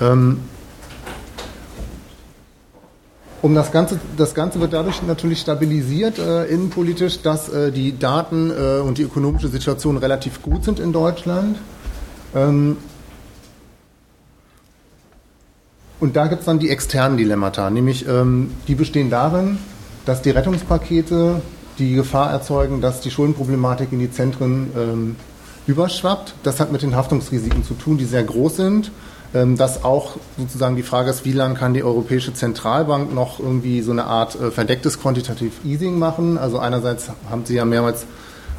Ähm, 0.00 0.40
um 3.42 3.54
das 3.54 3.72
Ganze, 3.72 4.00
das 4.16 4.34
Ganze 4.34 4.58
wird 4.60 4.72
dadurch 4.72 5.02
natürlich 5.02 5.40
stabilisiert 5.40 6.18
äh, 6.18 6.46
innenpolitisch, 6.46 7.20
dass 7.20 7.50
äh, 7.50 7.72
die 7.72 7.98
Daten 7.98 8.50
äh, 8.50 8.80
und 8.80 8.96
die 8.96 9.02
ökonomische 9.02 9.48
Situation 9.48 9.98
relativ 9.98 10.40
gut 10.40 10.64
sind 10.64 10.80
in 10.80 10.94
Deutschland. 10.94 11.58
Ähm, 12.34 12.78
und 16.00 16.16
da 16.16 16.26
gibt 16.26 16.40
es 16.40 16.46
dann 16.46 16.58
die 16.58 16.70
externen 16.70 17.18
Dilemmata, 17.18 17.68
nämlich 17.68 18.08
ähm, 18.08 18.52
die 18.66 18.76
bestehen 18.76 19.10
darin, 19.10 19.58
dass 20.06 20.22
die 20.22 20.30
Rettungspakete 20.30 21.42
die 21.78 21.94
Gefahr 21.94 22.30
erzeugen, 22.30 22.80
dass 22.80 23.02
die 23.02 23.10
Schuldenproblematik 23.10 23.92
in 23.92 23.98
die 23.98 24.10
Zentren 24.10 24.70
ähm, 24.76 25.16
überschwappt. 25.66 26.34
Das 26.42 26.60
hat 26.60 26.72
mit 26.72 26.82
den 26.82 26.96
Haftungsrisiken 26.96 27.64
zu 27.64 27.74
tun, 27.74 27.98
die 27.98 28.04
sehr 28.04 28.24
groß 28.24 28.56
sind 28.56 28.90
ähm, 29.34 29.56
dass 29.56 29.82
auch 29.82 30.16
sozusagen 30.36 30.76
die 30.76 30.82
Frage 30.82 31.08
ist, 31.08 31.24
wie 31.24 31.32
lange 31.32 31.54
kann 31.54 31.72
die 31.72 31.82
Europäische 31.82 32.34
Zentralbank 32.34 33.14
noch 33.14 33.40
irgendwie 33.40 33.80
so 33.80 33.90
eine 33.90 34.04
Art 34.04 34.38
äh, 34.38 34.50
verdecktes 34.50 35.00
Quantitative 35.00 35.52
Easing 35.64 35.98
machen. 35.98 36.36
Also 36.36 36.58
einerseits 36.58 37.08
haben 37.30 37.46
sie 37.46 37.54
ja 37.54 37.64
mehrmals 37.64 38.04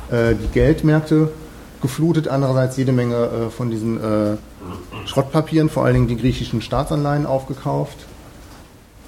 äh, 0.10 0.34
die 0.34 0.48
Geldmärkte 0.52 1.30
geflutet, 1.82 2.28
andererseits 2.28 2.76
jede 2.78 2.92
Menge 2.92 3.16
äh, 3.16 3.50
von 3.50 3.70
diesen 3.70 4.00
Schrottpapieren, 5.06 5.70
vor 5.70 5.84
allen 5.84 5.96
Dingen 5.96 6.08
die 6.08 6.18
griechischen 6.18 6.62
Staatsanleihen 6.62 7.26
aufgekauft. 7.26 7.98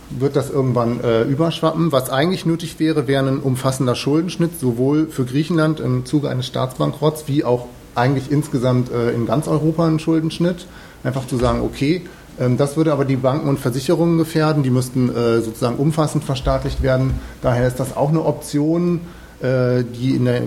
Wird 0.10 0.36
das 0.36 0.52
irgendwann 0.52 1.02
äh, 1.04 1.24
überschwappen? 1.24 1.92
Was 1.92 2.10
eigentlich 2.10 2.46
nötig 2.46 2.80
wäre, 2.80 3.08
wäre 3.08 3.28
ein 3.28 3.40
umfassender 3.40 3.96
Schuldenschnitt, 3.96 4.60
sowohl 4.60 5.08
für 5.08 5.26
Griechenland 5.26 5.80
im 5.80 6.06
Zuge 6.06 6.30
eines 6.30 6.46
Staatsbankrotts 6.46 7.24
wie 7.28 7.44
auch 7.44 7.68
eigentlich 7.96 8.32
insgesamt 8.32 8.92
äh, 8.92 9.12
in 9.12 9.26
ganz 9.26 9.48
Europa 9.48 9.88
ein 9.88 10.00
Schuldenschnitt 10.00 10.68
einfach 11.04 11.28
zu 11.28 11.38
sagen, 11.38 11.62
okay, 11.62 12.04
ähm, 12.40 12.58
das 12.58 12.78
würde 12.78 12.92
aber 12.92 13.06
die 13.06 13.16
Banken 13.16 13.48
und 13.48 13.60
Versicherungen 13.60 14.18
gefährden, 14.18 14.64
die 14.64 14.70
müssten 14.70 15.10
äh, 15.10 15.42
sozusagen 15.42 15.78
umfassend 15.78 16.24
verstaatlicht 16.24 16.84
werden. 16.84 17.20
Daher 17.42 17.68
ist 17.68 17.80
das 17.80 17.96
auch 17.96 18.10
eine 18.10 18.24
Option, 18.24 19.02
äh, 19.42 19.84
die 19.84 20.16
in 20.16 20.26
der 20.26 20.44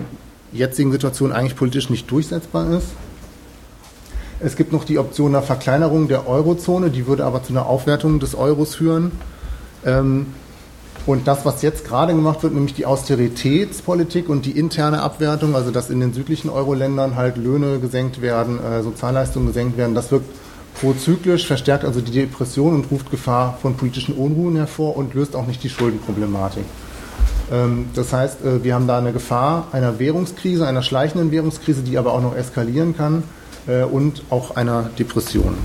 jetzigen 0.51 0.91
Situation 0.91 1.31
eigentlich 1.31 1.55
politisch 1.55 1.89
nicht 1.89 2.09
durchsetzbar 2.09 2.71
ist. 2.71 2.87
Es 4.39 4.55
gibt 4.55 4.71
noch 4.71 4.85
die 4.85 4.97
Option 4.97 5.33
der 5.33 5.41
Verkleinerung 5.41 6.07
der 6.07 6.27
Eurozone, 6.27 6.89
die 6.89 7.07
würde 7.07 7.25
aber 7.25 7.43
zu 7.43 7.51
einer 7.51 7.65
Aufwertung 7.65 8.19
des 8.19 8.35
Euros 8.35 8.75
führen. 8.75 9.11
Ähm, 9.85 10.27
und 11.09 11.27
das, 11.27 11.43
was 11.43 11.63
jetzt 11.63 11.85
gerade 11.85 12.13
gemacht 12.13 12.43
wird, 12.43 12.53
nämlich 12.53 12.75
die 12.75 12.85
Austeritätspolitik 12.85 14.29
und 14.29 14.45
die 14.45 14.51
interne 14.51 15.01
Abwertung, 15.01 15.55
also 15.55 15.71
dass 15.71 15.89
in 15.89 15.99
den 15.99 16.13
südlichen 16.13 16.51
Euro-Ländern 16.51 17.15
halt 17.15 17.35
Löhne 17.35 17.79
gesenkt 17.79 18.21
werden, 18.21 18.63
äh, 18.63 18.83
Sozialleistungen 18.83 19.47
gesenkt 19.47 19.75
werden, 19.75 19.95
das 19.95 20.11
wirkt 20.11 20.29
prozyklisch, 20.79 21.47
verstärkt 21.47 21.83
also 21.83 21.99
die 21.99 22.11
Depression 22.11 22.75
und 22.75 22.91
ruft 22.91 23.09
Gefahr 23.09 23.57
von 23.59 23.75
politischen 23.75 24.13
Unruhen 24.13 24.55
hervor 24.55 24.95
und 24.97 25.15
löst 25.15 25.35
auch 25.35 25.47
nicht 25.47 25.63
die 25.63 25.69
Schuldenproblematik. 25.69 26.65
Ähm, 27.51 27.87
das 27.95 28.13
heißt, 28.13 28.45
äh, 28.45 28.63
wir 28.63 28.75
haben 28.75 28.85
da 28.85 28.99
eine 28.99 29.11
Gefahr 29.11 29.69
einer 29.71 29.97
Währungskrise, 29.97 30.67
einer 30.67 30.83
schleichenden 30.83 31.31
Währungskrise, 31.31 31.81
die 31.81 31.97
aber 31.97 32.13
auch 32.13 32.21
noch 32.21 32.35
eskalieren 32.35 32.95
kann 32.95 33.23
äh, 33.65 33.81
und 33.81 34.21
auch 34.29 34.55
einer 34.57 34.91
Depression. 34.99 35.55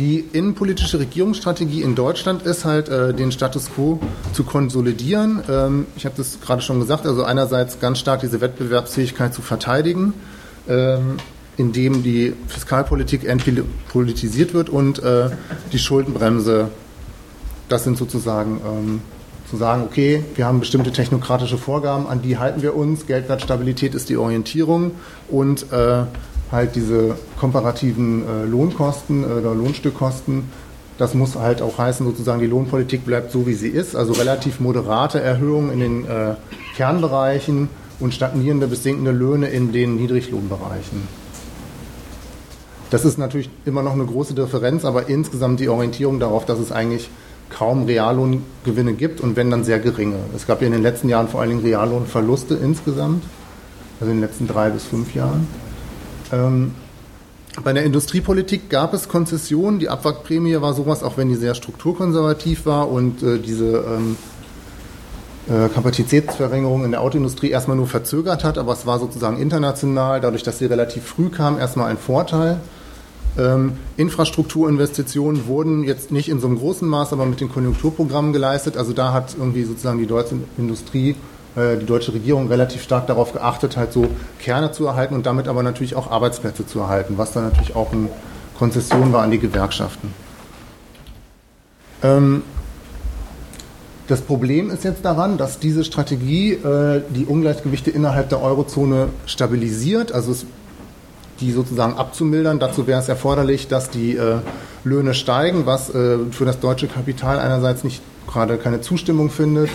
Die 0.00 0.24
innenpolitische 0.32 0.98
Regierungsstrategie 0.98 1.82
in 1.82 1.94
Deutschland 1.94 2.40
ist 2.44 2.64
halt, 2.64 2.88
äh, 2.88 3.12
den 3.12 3.32
Status 3.32 3.70
quo 3.70 4.00
zu 4.32 4.44
konsolidieren. 4.44 5.42
Ähm, 5.46 5.86
ich 5.94 6.06
habe 6.06 6.14
das 6.16 6.40
gerade 6.40 6.62
schon 6.62 6.80
gesagt, 6.80 7.06
also 7.06 7.22
einerseits 7.22 7.80
ganz 7.80 7.98
stark 7.98 8.20
diese 8.20 8.40
Wettbewerbsfähigkeit 8.40 9.34
zu 9.34 9.42
verteidigen 9.42 10.14
ähm, 10.70 11.18
in 11.58 11.72
dem 11.72 12.02
die 12.02 12.32
Fiskalpolitik 12.46 13.24
entpolitisiert 13.24 14.54
wird 14.54 14.70
und 14.70 15.02
äh, 15.02 15.28
die 15.70 15.78
Schuldenbremse, 15.78 16.70
das 17.68 17.84
sind 17.84 17.98
sozusagen 17.98 18.58
ähm, 18.64 19.02
zu 19.50 19.58
sagen, 19.58 19.82
okay, 19.82 20.24
wir 20.34 20.46
haben 20.46 20.60
bestimmte 20.60 20.92
technokratische 20.92 21.58
Vorgaben, 21.58 22.06
an 22.06 22.22
die 22.22 22.38
halten 22.38 22.62
wir 22.62 22.74
uns, 22.74 23.06
Geldwertstabilität 23.06 23.94
ist 23.94 24.08
die 24.08 24.16
Orientierung 24.16 24.92
und 25.28 25.70
äh, 25.72 26.04
halt 26.52 26.74
diese 26.74 27.16
komparativen 27.38 28.24
äh, 28.26 28.44
Lohnkosten 28.46 29.22
äh, 29.22 29.26
oder 29.26 29.54
Lohnstückkosten, 29.54 30.44
das 30.98 31.14
muss 31.14 31.36
halt 31.36 31.62
auch 31.62 31.78
heißen, 31.78 32.04
sozusagen 32.04 32.40
die 32.40 32.46
Lohnpolitik 32.46 33.06
bleibt 33.06 33.32
so, 33.32 33.46
wie 33.46 33.54
sie 33.54 33.68
ist, 33.68 33.96
also 33.96 34.12
relativ 34.12 34.60
moderate 34.60 35.20
Erhöhungen 35.20 35.72
in 35.72 35.80
den 35.80 36.04
äh, 36.04 36.34
Kernbereichen 36.76 37.68
und 38.00 38.12
stagnierende 38.14 38.66
bis 38.66 38.82
sinkende 38.82 39.10
Löhne 39.10 39.48
in 39.48 39.72
den 39.72 39.96
Niedriglohnbereichen. 39.96 41.08
Das 42.90 43.04
ist 43.04 43.18
natürlich 43.18 43.48
immer 43.64 43.82
noch 43.82 43.92
eine 43.92 44.04
große 44.04 44.34
Differenz, 44.34 44.84
aber 44.84 45.08
insgesamt 45.08 45.60
die 45.60 45.68
Orientierung 45.68 46.18
darauf, 46.18 46.44
dass 46.44 46.58
es 46.58 46.72
eigentlich 46.72 47.08
kaum 47.48 47.84
Reallohngewinne 47.84 48.94
gibt 48.94 49.20
und 49.20 49.36
wenn 49.36 49.50
dann 49.50 49.64
sehr 49.64 49.78
geringe. 49.78 50.16
Es 50.36 50.46
gab 50.46 50.60
ja 50.60 50.66
in 50.66 50.72
den 50.72 50.82
letzten 50.82 51.08
Jahren 51.08 51.28
vor 51.28 51.40
allen 51.40 51.50
Dingen 51.50 51.62
Reallohnverluste 51.62 52.56
insgesamt, 52.56 53.24
also 54.00 54.10
in 54.10 54.18
den 54.18 54.28
letzten 54.28 54.46
drei 54.46 54.70
bis 54.70 54.84
fünf 54.84 55.14
Jahren. 55.14 55.46
Ähm, 56.32 56.72
bei 57.64 57.72
der 57.72 57.84
Industriepolitik 57.84 58.70
gab 58.70 58.94
es 58.94 59.08
Konzessionen. 59.08 59.80
Die 59.80 59.88
Abwrackprämie 59.88 60.60
war 60.60 60.72
sowas, 60.72 61.02
auch 61.02 61.16
wenn 61.16 61.28
die 61.28 61.34
sehr 61.34 61.54
strukturkonservativ 61.54 62.64
war 62.64 62.88
und 62.88 63.22
äh, 63.22 63.38
diese 63.38 63.84
ähm, 63.86 64.16
äh, 65.48 65.68
Kapazitätsverringerung 65.68 66.84
in 66.84 66.92
der 66.92 67.00
Autoindustrie 67.00 67.50
erstmal 67.50 67.76
nur 67.76 67.88
verzögert 67.88 68.44
hat, 68.44 68.56
aber 68.56 68.72
es 68.72 68.86
war 68.86 68.98
sozusagen 69.00 69.38
international, 69.38 70.20
dadurch, 70.20 70.42
dass 70.42 70.58
sie 70.58 70.66
relativ 70.66 71.04
früh 71.04 71.28
kam, 71.28 71.58
erstmal 71.58 71.90
ein 71.90 71.98
Vorteil. 71.98 72.60
Ähm, 73.38 73.72
Infrastrukturinvestitionen 73.96 75.46
wurden 75.46 75.82
jetzt 75.82 76.12
nicht 76.12 76.28
in 76.28 76.40
so 76.40 76.46
einem 76.46 76.58
großen 76.58 76.86
Maß, 76.86 77.12
aber 77.12 77.26
mit 77.26 77.40
den 77.40 77.50
Konjunkturprogrammen 77.50 78.32
geleistet. 78.32 78.76
Also 78.76 78.92
da 78.92 79.12
hat 79.12 79.34
irgendwie 79.38 79.64
sozusagen 79.64 79.98
die 79.98 80.06
deutsche 80.06 80.36
Industrie, 80.56 81.16
die 81.56 81.84
deutsche 81.86 82.12
Regierung 82.12 82.46
relativ 82.48 82.82
stark 82.82 83.08
darauf 83.08 83.32
geachtet, 83.32 83.76
halt 83.76 83.92
so 83.92 84.06
Kerne 84.38 84.70
zu 84.70 84.86
erhalten 84.86 85.14
und 85.14 85.26
damit 85.26 85.48
aber 85.48 85.62
natürlich 85.62 85.96
auch 85.96 86.10
Arbeitsplätze 86.10 86.64
zu 86.64 86.78
erhalten, 86.78 87.18
was 87.18 87.32
dann 87.32 87.44
natürlich 87.44 87.74
auch 87.74 87.92
eine 87.92 88.08
Konzession 88.56 89.12
war 89.12 89.22
an 89.22 89.30
die 89.30 89.38
Gewerkschaften. 89.38 90.14
Ähm, 92.02 92.42
das 94.10 94.22
Problem 94.22 94.70
ist 94.70 94.82
jetzt 94.84 95.04
daran, 95.04 95.38
dass 95.38 95.60
diese 95.60 95.84
Strategie 95.84 96.54
äh, 96.54 97.02
die 97.10 97.26
Ungleichgewichte 97.26 97.90
innerhalb 97.90 98.28
der 98.28 98.42
Eurozone 98.42 99.10
stabilisiert, 99.24 100.12
also 100.12 100.34
die 101.40 101.52
sozusagen 101.52 101.94
abzumildern. 101.94 102.58
Dazu 102.58 102.86
wäre 102.86 103.00
es 103.00 103.08
erforderlich, 103.08 103.68
dass 103.68 103.88
die 103.88 104.16
äh, 104.16 104.38
Löhne 104.84 105.14
steigen, 105.14 105.66
was 105.66 105.90
äh, 105.94 106.18
für 106.30 106.44
das 106.44 106.60
deutsche 106.60 106.86
Kapital 106.86 107.38
einerseits 107.38 107.84
nicht 107.84 108.02
gerade 108.26 108.56
keine 108.58 108.80
Zustimmung 108.80 109.30
findet 109.30 109.68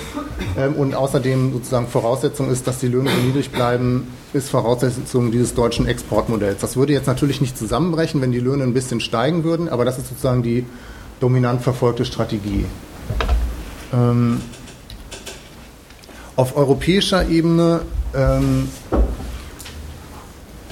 ähm, 0.57 0.74
und 0.75 0.95
außerdem 0.95 1.53
sozusagen 1.53 1.88
Voraussetzung 1.88 2.50
ist, 2.50 2.67
dass 2.67 2.79
die 2.79 2.88
Löhne 2.88 3.09
so 3.09 3.21
niedrig 3.21 3.51
bleiben, 3.51 4.07
ist 4.33 4.50
Voraussetzung 4.50 5.31
dieses 5.31 5.53
deutschen 5.53 5.88
Exportmodells. 5.88 6.62
Das 6.62 6.77
würde 6.77 6.93
jetzt 6.93 7.07
natürlich 7.07 7.41
nicht 7.41 7.57
zusammenbrechen, 7.57 8.21
wenn 8.21 8.31
die 8.31 8.39
Löhne 8.39 8.63
ein 8.63 8.74
bisschen 8.74 9.00
steigen 9.00 9.43
würden, 9.43 9.69
aber 9.69 9.85
das 9.85 9.97
ist 9.97 10.09
sozusagen 10.09 10.41
die 10.41 10.65
dominant 11.19 11.62
verfolgte 11.62 12.05
Strategie. 12.05 12.65
Ähm, 13.93 14.41
auf 16.35 16.57
europäischer 16.57 17.27
Ebene 17.29 17.81
ähm, 18.13 18.69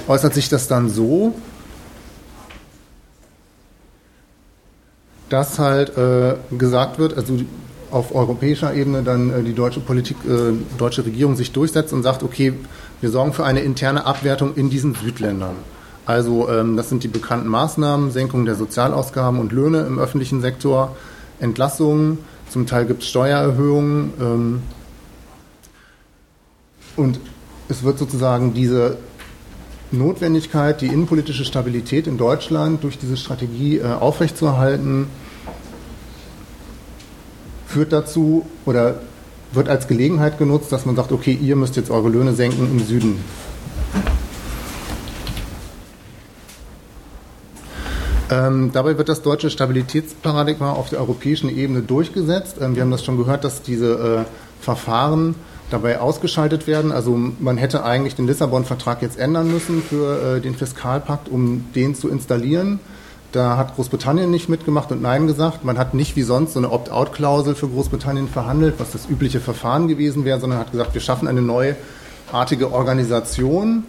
äußert 0.07 0.33
sich 0.33 0.49
das 0.49 0.67
dann 0.67 0.89
so, 0.89 1.35
dass 5.33 5.57
halt 5.57 5.97
äh, 5.97 6.35
gesagt 6.51 6.99
wird, 6.99 7.17
also 7.17 7.33
auf 7.89 8.13
europäischer 8.13 8.71
Ebene 8.75 9.01
dann 9.01 9.31
äh, 9.31 9.41
die 9.41 9.53
deutsche 9.55 9.79
Politik, 9.79 10.17
äh, 10.27 10.53
deutsche 10.77 11.03
Regierung 11.03 11.35
sich 11.35 11.51
durchsetzt 11.51 11.91
und 11.91 12.03
sagt, 12.03 12.21
okay, 12.21 12.53
wir 13.01 13.09
sorgen 13.09 13.33
für 13.33 13.43
eine 13.43 13.61
interne 13.61 14.05
Abwertung 14.05 14.53
in 14.55 14.69
diesen 14.69 14.93
Südländern. 14.93 15.55
Also 16.05 16.49
ähm, 16.49 16.77
das 16.77 16.89
sind 16.89 17.03
die 17.03 17.07
bekannten 17.07 17.47
Maßnahmen, 17.47 18.11
Senkung 18.11 18.45
der 18.45 18.53
Sozialausgaben 18.53 19.39
und 19.39 19.51
Löhne 19.51 19.79
im 19.81 19.97
öffentlichen 19.97 20.41
Sektor, 20.41 20.95
Entlassungen, 21.39 22.19
zum 22.49 22.67
Teil 22.67 22.85
gibt 22.85 23.01
es 23.01 23.09
Steuererhöhungen 23.09 24.13
ähm, 24.21 24.61
und 26.95 27.19
es 27.69 27.81
wird 27.81 27.97
sozusagen 27.97 28.53
diese 28.53 28.97
Notwendigkeit, 29.89 30.81
die 30.81 30.87
innenpolitische 30.87 31.43
Stabilität 31.43 32.05
in 32.05 32.19
Deutschland 32.19 32.83
durch 32.83 32.99
diese 32.99 33.17
Strategie 33.17 33.79
äh, 33.79 33.85
aufrechtzuerhalten, 33.85 35.07
führt 37.73 37.91
dazu 37.91 38.45
oder 38.65 38.99
wird 39.51 39.67
als 39.67 39.87
Gelegenheit 39.87 40.37
genutzt, 40.37 40.71
dass 40.71 40.85
man 40.85 40.95
sagt, 40.95 41.11
okay, 41.11 41.37
ihr 41.39 41.55
müsst 41.55 41.75
jetzt 41.75 41.89
eure 41.89 42.09
Löhne 42.09 42.33
senken 42.33 42.67
im 42.71 42.79
Süden. 42.79 43.19
Ähm, 48.29 48.71
dabei 48.71 48.97
wird 48.97 49.09
das 49.09 49.21
deutsche 49.21 49.49
Stabilitätsparadigma 49.49 50.71
auf 50.71 50.89
der 50.89 50.99
europäischen 50.99 51.49
Ebene 51.49 51.81
durchgesetzt. 51.81 52.57
Ähm, 52.61 52.75
wir 52.75 52.83
haben 52.83 52.91
das 52.91 53.03
schon 53.03 53.17
gehört, 53.17 53.43
dass 53.43 53.61
diese 53.63 54.25
äh, 54.27 54.63
Verfahren 54.63 55.35
dabei 55.69 55.99
ausgeschaltet 55.99 56.67
werden. 56.67 56.91
Also 56.91 57.15
man 57.39 57.57
hätte 57.57 57.83
eigentlich 57.83 58.15
den 58.15 58.27
Lissabon-Vertrag 58.27 59.01
jetzt 59.01 59.19
ändern 59.19 59.51
müssen 59.51 59.81
für 59.81 60.37
äh, 60.37 60.41
den 60.41 60.55
Fiskalpakt, 60.55 61.27
um 61.27 61.65
den 61.75 61.95
zu 61.95 62.07
installieren. 62.09 62.79
Da 63.33 63.57
hat 63.57 63.75
Großbritannien 63.75 64.29
nicht 64.29 64.47
mitgemacht 64.47 64.91
und 64.91 65.01
Nein 65.01 65.25
gesagt. 65.25 65.65
Man 65.65 65.79
hat 65.79 65.95
nicht 65.95 66.15
wie 66.15 66.21
sonst 66.21 66.53
so 66.53 66.59
eine 66.59 66.71
Opt-out-Klausel 66.71 67.55
für 67.55 67.67
Großbritannien 67.67 68.27
verhandelt, 68.27 68.75
was 68.77 68.91
das 68.91 69.09
übliche 69.09 69.39
Verfahren 69.39 69.87
gewesen 69.87 70.23
wäre, 70.23 70.39
sondern 70.39 70.59
hat 70.59 70.71
gesagt, 70.71 70.93
wir 70.93 71.01
schaffen 71.01 71.27
eine 71.27 71.41
neuartige 71.41 72.71
Organisation, 72.71 73.85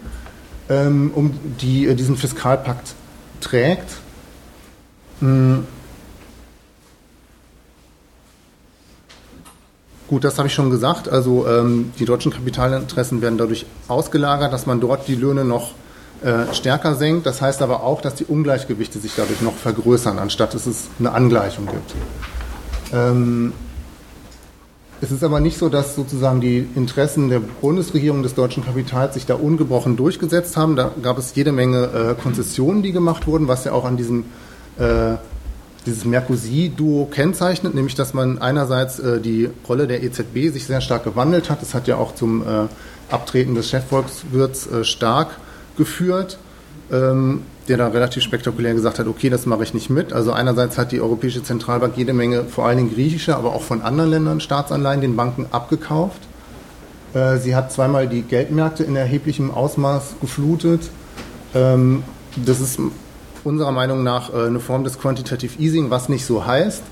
ähm, 0.67 1.11
um 1.13 1.39
die 1.61 1.85
äh, 1.85 1.93
diesen 1.93 2.17
Fiskalpakt 2.17 2.95
trägt. 3.39 3.97
Hm. 5.19 5.67
Gut, 10.07 10.23
das 10.23 10.39
habe 10.39 10.47
ich 10.47 10.55
schon 10.55 10.71
gesagt. 10.71 11.07
Also 11.07 11.47
ähm, 11.47 11.93
die 11.99 12.05
deutschen 12.05 12.31
Kapitalinteressen 12.31 13.21
werden 13.21 13.37
dadurch 13.37 13.67
ausgelagert, 13.87 14.51
dass 14.51 14.65
man 14.65 14.79
dort 14.79 15.07
die 15.07 15.15
Löhne 15.15 15.45
noch 15.45 15.73
äh, 16.23 16.53
stärker 16.53 16.95
senkt. 16.95 17.25
Das 17.25 17.41
heißt 17.41 17.61
aber 17.61 17.83
auch, 17.83 18.01
dass 18.01 18.15
die 18.15 18.25
Ungleichgewichte 18.25 18.99
sich 18.99 19.13
dadurch 19.15 19.41
noch 19.41 19.55
vergrößern, 19.55 20.19
anstatt 20.19 20.53
dass 20.53 20.65
es 20.65 20.87
eine 20.99 21.11
Angleichung 21.11 21.65
gibt. 21.65 21.93
Ähm, 22.93 23.53
es 25.01 25.11
ist 25.11 25.23
aber 25.23 25.39
nicht 25.39 25.57
so, 25.57 25.69
dass 25.69 25.95
sozusagen 25.95 26.39
die 26.41 26.67
Interessen 26.75 27.29
der 27.29 27.39
Bundesregierung 27.39 28.23
des 28.23 28.33
deutschen 28.33 28.65
Kapitals 28.65 29.15
sich 29.15 29.25
da 29.25 29.35
ungebrochen 29.35 29.97
durchgesetzt 29.97 30.55
haben. 30.55 30.75
Da 30.75 30.91
gab 31.01 31.17
es 31.17 31.35
jede 31.35 31.51
Menge 31.51 32.15
äh, 32.17 32.21
Konzessionen, 32.21 32.81
die 32.81 32.91
gemacht 32.91 33.27
wurden, 33.27 33.47
was 33.47 33.65
ja 33.65 33.73
auch 33.73 33.85
an 33.85 33.97
diesem 33.97 34.25
äh, 34.77 35.15
dieses 35.85 36.05
Mercosi-Duo 36.05 37.05
kennzeichnet, 37.05 37.75
nämlich 37.75 37.95
dass 37.95 38.13
man 38.13 38.41
einerseits 38.41 38.99
äh, 38.99 39.21
die 39.21 39.49
Rolle 39.67 39.87
der 39.87 40.01
EZB 40.03 40.51
sich 40.51 40.65
sehr 40.65 40.81
stark 40.81 41.03
gewandelt 41.03 41.49
hat. 41.49 41.61
Das 41.61 41.73
hat 41.73 41.87
ja 41.87 41.97
auch 41.97 42.15
zum 42.15 42.41
äh, 42.41 42.67
Abtreten 43.11 43.53
des 43.55 43.69
Chefvolkswirts 43.69 44.67
äh, 44.67 44.83
stark 44.83 45.37
geführt, 45.77 46.37
ähm, 46.91 47.41
der 47.67 47.77
da 47.77 47.87
relativ 47.87 48.23
spektakulär 48.23 48.73
gesagt 48.73 48.99
hat, 48.99 49.07
okay, 49.07 49.29
das 49.29 49.45
mache 49.45 49.63
ich 49.63 49.73
nicht 49.73 49.89
mit. 49.89 50.13
Also 50.13 50.31
einerseits 50.31 50.77
hat 50.77 50.91
die 50.91 51.01
Europäische 51.01 51.43
Zentralbank 51.43 51.97
jede 51.97 52.13
Menge, 52.13 52.43
vor 52.43 52.65
allen 52.65 52.77
Dingen 52.77 52.93
griechische, 52.93 53.35
aber 53.35 53.53
auch 53.53 53.63
von 53.63 53.81
anderen 53.81 54.11
Ländern 54.11 54.39
Staatsanleihen 54.39 55.01
den 55.01 55.15
Banken 55.15 55.47
abgekauft. 55.51 56.21
Äh, 57.13 57.37
sie 57.37 57.55
hat 57.55 57.71
zweimal 57.71 58.07
die 58.07 58.21
Geldmärkte 58.21 58.83
in 58.83 58.95
erheblichem 58.95 59.51
Ausmaß 59.51 60.15
geflutet. 60.21 60.89
Ähm, 61.53 62.03
das 62.35 62.59
ist 62.59 62.79
unserer 63.43 63.71
Meinung 63.71 64.03
nach 64.03 64.33
äh, 64.33 64.47
eine 64.47 64.59
Form 64.59 64.83
des 64.83 64.99
Quantitative 64.99 65.59
Easing, 65.59 65.89
was 65.89 66.09
nicht 66.09 66.25
so 66.25 66.45
heißt. 66.45 66.83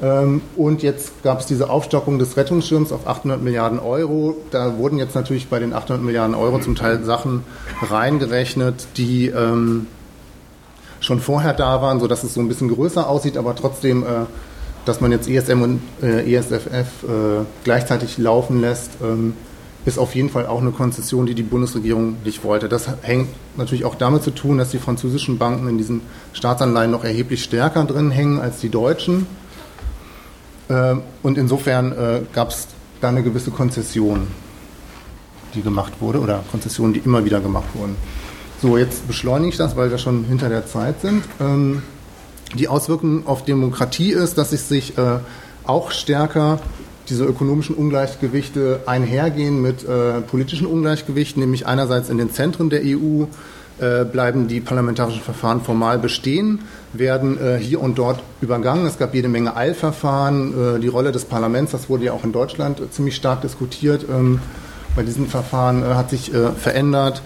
Ähm, 0.00 0.42
und 0.56 0.82
jetzt 0.82 1.22
gab 1.22 1.40
es 1.40 1.46
diese 1.46 1.70
Aufstockung 1.70 2.18
des 2.18 2.36
Rettungsschirms 2.36 2.92
auf 2.92 3.06
800 3.06 3.42
Milliarden 3.42 3.78
Euro. 3.78 4.36
Da 4.50 4.78
wurden 4.78 4.98
jetzt 4.98 5.14
natürlich 5.14 5.48
bei 5.48 5.58
den 5.58 5.72
800 5.72 6.02
Milliarden 6.04 6.34
Euro 6.34 6.60
zum 6.60 6.76
Teil 6.76 7.04
Sachen 7.04 7.42
reingerechnet, 7.82 8.86
die 8.96 9.26
ähm, 9.26 9.86
schon 11.00 11.20
vorher 11.20 11.52
da 11.52 11.82
waren, 11.82 12.00
sodass 12.00 12.22
es 12.24 12.34
so 12.34 12.40
ein 12.40 12.48
bisschen 12.48 12.68
größer 12.68 13.08
aussieht, 13.08 13.36
aber 13.36 13.54
trotzdem, 13.54 14.02
äh, 14.02 14.26
dass 14.84 15.00
man 15.00 15.12
jetzt 15.12 15.28
ESM 15.28 15.62
und 15.62 15.80
äh, 16.02 16.34
ESFF 16.34 16.68
äh, 17.04 17.44
gleichzeitig 17.64 18.18
laufen 18.18 18.60
lässt, 18.60 18.92
ähm, 19.02 19.34
ist 19.84 19.98
auf 19.98 20.14
jeden 20.14 20.28
Fall 20.28 20.46
auch 20.46 20.60
eine 20.60 20.70
Konzession, 20.70 21.26
die 21.26 21.34
die 21.34 21.42
Bundesregierung 21.42 22.16
nicht 22.24 22.44
wollte. 22.44 22.68
Das 22.68 22.88
hängt 23.02 23.28
natürlich 23.56 23.84
auch 23.84 23.94
damit 23.94 24.22
zu 24.22 24.30
tun, 24.32 24.58
dass 24.58 24.70
die 24.70 24.78
französischen 24.78 25.38
Banken 25.38 25.68
in 25.68 25.78
diesen 25.78 26.02
Staatsanleihen 26.32 26.90
noch 26.90 27.04
erheblich 27.04 27.42
stärker 27.42 27.84
drin 27.84 28.10
hängen 28.10 28.40
als 28.40 28.60
die 28.60 28.68
deutschen. 28.68 29.26
Ähm, 30.70 31.02
und 31.22 31.38
insofern 31.38 31.92
äh, 31.92 32.20
gab 32.32 32.50
es 32.50 32.68
da 33.00 33.08
eine 33.08 33.22
gewisse 33.22 33.50
Konzession, 33.50 34.26
die 35.54 35.62
gemacht 35.62 35.94
wurde, 36.00 36.20
oder 36.20 36.44
Konzessionen, 36.50 36.92
die 36.92 37.00
immer 37.00 37.24
wieder 37.24 37.40
gemacht 37.40 37.68
wurden. 37.74 37.96
So, 38.60 38.76
jetzt 38.76 39.06
beschleunige 39.06 39.50
ich 39.50 39.56
das, 39.56 39.76
weil 39.76 39.90
wir 39.90 39.98
schon 39.98 40.24
hinter 40.24 40.48
der 40.48 40.66
Zeit 40.66 41.00
sind. 41.00 41.24
Ähm, 41.40 41.82
die 42.54 42.68
Auswirkung 42.68 43.26
auf 43.26 43.44
Demokratie 43.44 44.10
ist, 44.10 44.38
dass 44.38 44.52
es 44.52 44.68
sich 44.68 44.96
äh, 44.98 45.18
auch 45.64 45.90
stärker 45.92 46.58
diese 47.08 47.24
ökonomischen 47.24 47.74
Ungleichgewichte 47.74 48.80
einhergehen 48.86 49.62
mit 49.62 49.84
äh, 49.84 50.20
politischen 50.20 50.66
Ungleichgewichten, 50.66 51.40
nämlich 51.40 51.66
einerseits 51.66 52.08
in 52.08 52.18
den 52.18 52.30
Zentren 52.30 52.68
der 52.70 52.82
EU 52.84 53.24
äh, 53.80 54.04
bleiben 54.04 54.48
die 54.48 54.60
parlamentarischen 54.60 55.22
Verfahren 55.22 55.60
formal 55.60 55.98
bestehen, 55.98 56.60
werden 56.92 57.38
äh, 57.40 57.58
hier 57.58 57.80
und 57.80 57.98
dort 57.98 58.22
übergangen. 58.40 58.86
Es 58.86 58.98
gab 58.98 59.14
jede 59.14 59.28
Menge 59.28 59.56
Eilverfahren. 59.56 60.76
Äh, 60.76 60.80
die 60.80 60.88
Rolle 60.88 61.12
des 61.12 61.24
Parlaments, 61.24 61.72
das 61.72 61.88
wurde 61.88 62.04
ja 62.06 62.12
auch 62.12 62.24
in 62.24 62.32
Deutschland 62.32 62.80
äh, 62.80 62.90
ziemlich 62.90 63.16
stark 63.16 63.42
diskutiert, 63.42 64.04
ähm, 64.10 64.40
bei 64.96 65.02
diesen 65.02 65.28
Verfahren 65.28 65.82
äh, 65.82 65.94
hat 65.94 66.10
sich 66.10 66.32
verändert. 66.56 67.22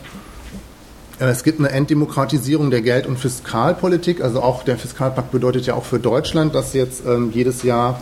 Es 1.18 1.44
gibt 1.44 1.60
eine 1.60 1.70
Entdemokratisierung 1.70 2.70
der 2.70 2.82
Geld- 2.82 3.06
und 3.06 3.16
Fiskalpolitik. 3.16 4.20
Also 4.20 4.42
auch 4.42 4.64
der 4.64 4.76
Fiskalpakt 4.76 5.30
bedeutet 5.30 5.66
ja 5.66 5.74
auch 5.74 5.84
für 5.84 6.00
Deutschland, 6.00 6.54
dass 6.54 6.72
jetzt 6.74 7.06
ähm, 7.06 7.30
jedes 7.32 7.62
Jahr 7.62 8.00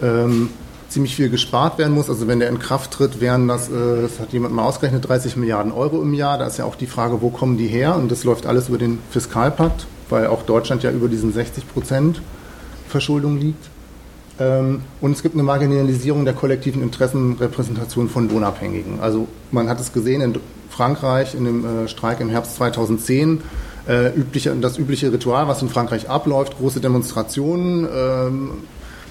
ähm, 0.00 0.50
ziemlich 0.92 1.16
viel 1.16 1.30
gespart 1.30 1.78
werden 1.78 1.94
muss. 1.94 2.08
Also 2.08 2.26
wenn 2.28 2.40
der 2.40 2.48
in 2.48 2.58
Kraft 2.58 2.92
tritt, 2.92 3.20
wären 3.20 3.48
das, 3.48 3.68
äh, 3.68 4.02
das 4.02 4.20
hat 4.20 4.32
jemand 4.32 4.54
mal 4.54 4.64
ausgerechnet, 4.64 5.08
30 5.08 5.36
Milliarden 5.36 5.72
Euro 5.72 6.02
im 6.02 6.14
Jahr. 6.14 6.38
Da 6.38 6.46
ist 6.46 6.58
ja 6.58 6.64
auch 6.64 6.76
die 6.76 6.86
Frage, 6.86 7.22
wo 7.22 7.30
kommen 7.30 7.58
die 7.58 7.68
her? 7.68 7.96
Und 7.96 8.10
das 8.10 8.24
läuft 8.24 8.46
alles 8.46 8.68
über 8.68 8.78
den 8.78 8.98
Fiskalpakt, 9.10 9.86
weil 10.08 10.26
auch 10.26 10.42
Deutschland 10.42 10.82
ja 10.82 10.90
über 10.90 11.08
diesen 11.08 11.32
60 11.32 11.72
Prozent 11.72 12.22
Verschuldung 12.88 13.38
liegt. 13.38 13.70
Ähm, 14.38 14.82
und 15.00 15.12
es 15.12 15.22
gibt 15.22 15.34
eine 15.34 15.42
Marginalisierung 15.42 16.24
der 16.24 16.34
kollektiven 16.34 16.82
Interessenrepräsentation 16.82 18.08
von 18.08 18.28
Lohnabhängigen. 18.28 19.00
Also 19.00 19.28
man 19.50 19.68
hat 19.68 19.80
es 19.80 19.92
gesehen 19.92 20.20
in 20.20 20.34
Frankreich 20.70 21.34
in 21.34 21.44
dem 21.44 21.64
äh, 21.64 21.88
Streik 21.88 22.20
im 22.20 22.28
Herbst 22.28 22.56
2010. 22.56 23.42
Äh, 23.88 24.14
übliche, 24.14 24.54
das 24.56 24.78
übliche 24.78 25.12
Ritual, 25.12 25.48
was 25.48 25.60
in 25.60 25.68
Frankreich 25.68 26.08
abläuft, 26.08 26.56
große 26.56 26.80
Demonstrationen, 26.80 27.88
ähm, 27.92 28.50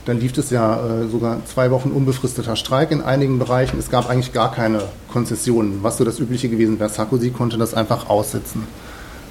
dann 0.05 0.19
lief 0.19 0.37
es 0.37 0.49
ja 0.49 1.01
äh, 1.03 1.07
sogar 1.07 1.45
zwei 1.45 1.71
Wochen 1.71 1.91
unbefristeter 1.91 2.55
Streik 2.55 2.91
in 2.91 3.01
einigen 3.01 3.39
Bereichen. 3.39 3.77
Es 3.77 3.89
gab 3.89 4.09
eigentlich 4.09 4.33
gar 4.33 4.51
keine 4.51 4.83
Konzessionen, 5.11 5.79
was 5.83 5.97
so 5.97 6.03
das 6.03 6.19
Übliche 6.19 6.49
gewesen 6.49 6.79
wäre. 6.79 6.89
Sarkozy 6.89 7.29
konnte 7.29 7.57
das 7.57 7.73
einfach 7.73 8.09
aussitzen. 8.09 8.63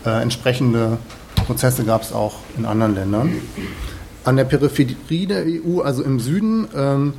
Äh, 0.04 0.22
entsprechende 0.22 0.98
Prozesse 1.46 1.84
gab 1.84 2.02
es 2.02 2.12
auch 2.12 2.36
in 2.56 2.64
anderen 2.64 2.94
Ländern. 2.94 3.32
An 4.24 4.36
der 4.36 4.44
Peripherie 4.44 5.26
der 5.26 5.44
EU, 5.46 5.80
also 5.80 6.02
im 6.02 6.20
Süden, 6.20 6.68
ähm, 6.76 7.14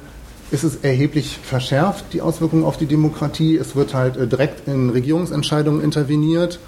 ist 0.51 0.63
es 0.63 0.77
erheblich 0.77 1.39
verschärft, 1.41 2.05
die 2.13 2.21
Auswirkungen 2.21 2.63
auf 2.63 2.77
die 2.77 2.85
Demokratie. 2.85 3.57
Es 3.57 3.75
wird 3.75 3.93
halt 3.93 4.17
äh, 4.17 4.27
direkt 4.27 4.67
in 4.67 4.89
Regierungsentscheidungen 4.89 5.81
interveniert. 5.81 6.59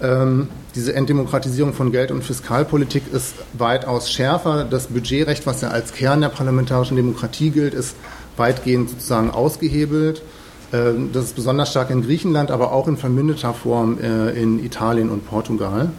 Ähm, 0.00 0.48
diese 0.74 0.94
Entdemokratisierung 0.94 1.72
von 1.72 1.90
Geld- 1.90 2.10
und 2.10 2.22
Fiskalpolitik 2.22 3.04
ist 3.12 3.34
weitaus 3.54 4.10
schärfer. 4.10 4.64
Das 4.64 4.88
Budgetrecht, 4.88 5.46
was 5.46 5.62
ja 5.62 5.68
als 5.68 5.92
Kern 5.92 6.20
der 6.20 6.28
parlamentarischen 6.28 6.96
Demokratie 6.96 7.50
gilt, 7.50 7.72
ist 7.72 7.96
weitgehend 8.36 8.90
sozusagen 8.90 9.30
ausgehebelt. 9.30 10.22
Ähm, 10.72 11.10
das 11.12 11.26
ist 11.26 11.36
besonders 11.36 11.70
stark 11.70 11.90
in 11.90 12.02
Griechenland, 12.02 12.50
aber 12.50 12.72
auch 12.72 12.88
in 12.88 12.96
verminderter 12.96 13.54
Form 13.54 13.98
äh, 13.98 14.30
in 14.30 14.62
Italien 14.62 15.08
und 15.08 15.26
Portugal. 15.26 15.90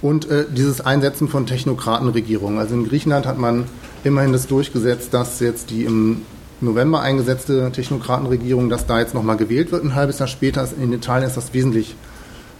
Und 0.00 0.30
äh, 0.30 0.46
dieses 0.48 0.80
Einsetzen 0.80 1.28
von 1.28 1.44
Technokratenregierungen. 1.44 2.58
Also 2.58 2.74
in 2.74 2.88
Griechenland 2.88 3.26
hat 3.26 3.36
man 3.36 3.64
immerhin 4.02 4.32
das 4.32 4.46
durchgesetzt, 4.46 5.12
dass 5.12 5.40
jetzt 5.40 5.68
die 5.68 5.84
im 5.84 6.22
November 6.62 7.02
eingesetzte 7.02 7.70
Technokratenregierung, 7.70 8.70
dass 8.70 8.86
da 8.86 9.00
jetzt 9.00 9.14
nochmal 9.14 9.36
gewählt 9.36 9.72
wird, 9.72 9.84
ein 9.84 9.94
halbes 9.94 10.18
Jahr 10.18 10.28
später. 10.28 10.66
In 10.80 10.92
Italien 10.94 11.28
ist 11.28 11.36
das 11.36 11.52
wesentlich 11.52 11.96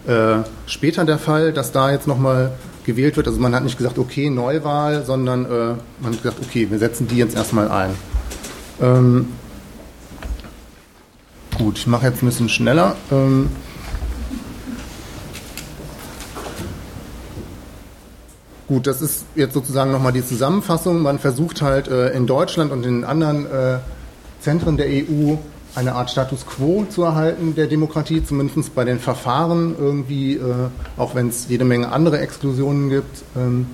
äh, 0.07 0.39
später 0.67 1.05
der 1.05 1.19
Fall, 1.19 1.53
dass 1.53 1.73
da 1.73 1.91
jetzt 1.91 2.07
nochmal 2.07 2.53
gewählt 2.85 3.17
wird. 3.17 3.27
Also 3.27 3.41
man 3.41 3.55
hat 3.55 3.65
nicht 3.65 3.79
gesagt, 3.79 3.99
okay, 3.99 4.31
Neuwahl, 4.31 5.05
sondern 5.05 5.45
äh, 5.45 5.75
man 6.01 6.13
hat 6.13 6.23
gesagt, 6.23 6.39
okay, 6.43 6.67
wir 6.71 6.79
setzen 6.79 7.07
die 7.09 7.17
jetzt 7.17 7.37
erstmal 7.37 7.71
ein. 7.71 7.91
Ähm, 8.81 9.29
gut, 11.59 11.79
ich 11.79 11.87
mache 11.87 12.07
jetzt 12.07 12.23
ein 12.23 12.27
bisschen 12.27 12.49
schneller. 12.49 12.97
Ähm, 13.11 13.51
Gut, 18.71 18.87
das 18.87 19.03
ist 19.03 19.25
jetzt 19.35 19.55
sozusagen 19.55 19.91
nochmal 19.91 20.13
die 20.13 20.25
Zusammenfassung. 20.25 21.03
Man 21.03 21.19
versucht 21.19 21.61
halt 21.61 21.89
äh, 21.89 22.11
in 22.11 22.29
Deutschland 22.29 22.71
und 22.71 22.87
in 22.87 23.03
anderen 23.03 23.47
äh, 23.47 23.79
Zentren 24.39 24.77
der 24.77 24.87
EU 24.87 25.35
eine 25.75 25.95
Art 25.95 26.11
Status 26.11 26.47
quo 26.47 26.85
zu 26.89 27.03
erhalten 27.03 27.55
der 27.55 27.67
Demokratie, 27.67 28.25
zumindest 28.25 28.75
bei 28.75 28.85
den 28.85 28.99
Verfahren 28.99 29.75
irgendwie, 29.79 30.35
äh, 30.35 30.69
auch 30.97 31.15
wenn 31.15 31.29
es 31.29 31.47
jede 31.49 31.65
Menge 31.65 31.93
andere 31.93 32.19
Exklusionen 32.19 32.91
gibt, 32.91 33.23
ähm, 33.37 33.67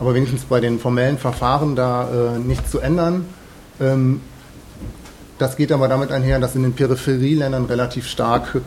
aber 0.00 0.14
wenigstens 0.14 0.44
bei 0.44 0.60
den 0.60 0.78
formellen 0.78 1.18
Verfahren 1.18 1.76
da 1.76 2.36
äh, 2.36 2.38
nichts 2.38 2.70
zu 2.70 2.80
ändern. 2.80 3.26
Ähm, 3.80 4.20
das 5.38 5.56
geht 5.56 5.72
aber 5.72 5.88
damit 5.88 6.12
einher, 6.12 6.38
dass 6.38 6.54
in 6.54 6.62
den 6.62 6.72
Peripherieländern 6.72 7.64
relativ 7.64 8.06
stark, 8.06 8.60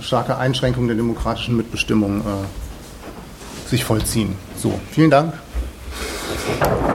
starke 0.00 0.36
Einschränkungen 0.38 0.88
der 0.88 0.96
demokratischen 0.96 1.56
Mitbestimmung 1.56 2.20
äh, 2.20 3.68
sich 3.68 3.84
vollziehen. 3.84 4.36
So, 4.56 4.78
vielen 4.92 5.10
Dank. 5.10 5.34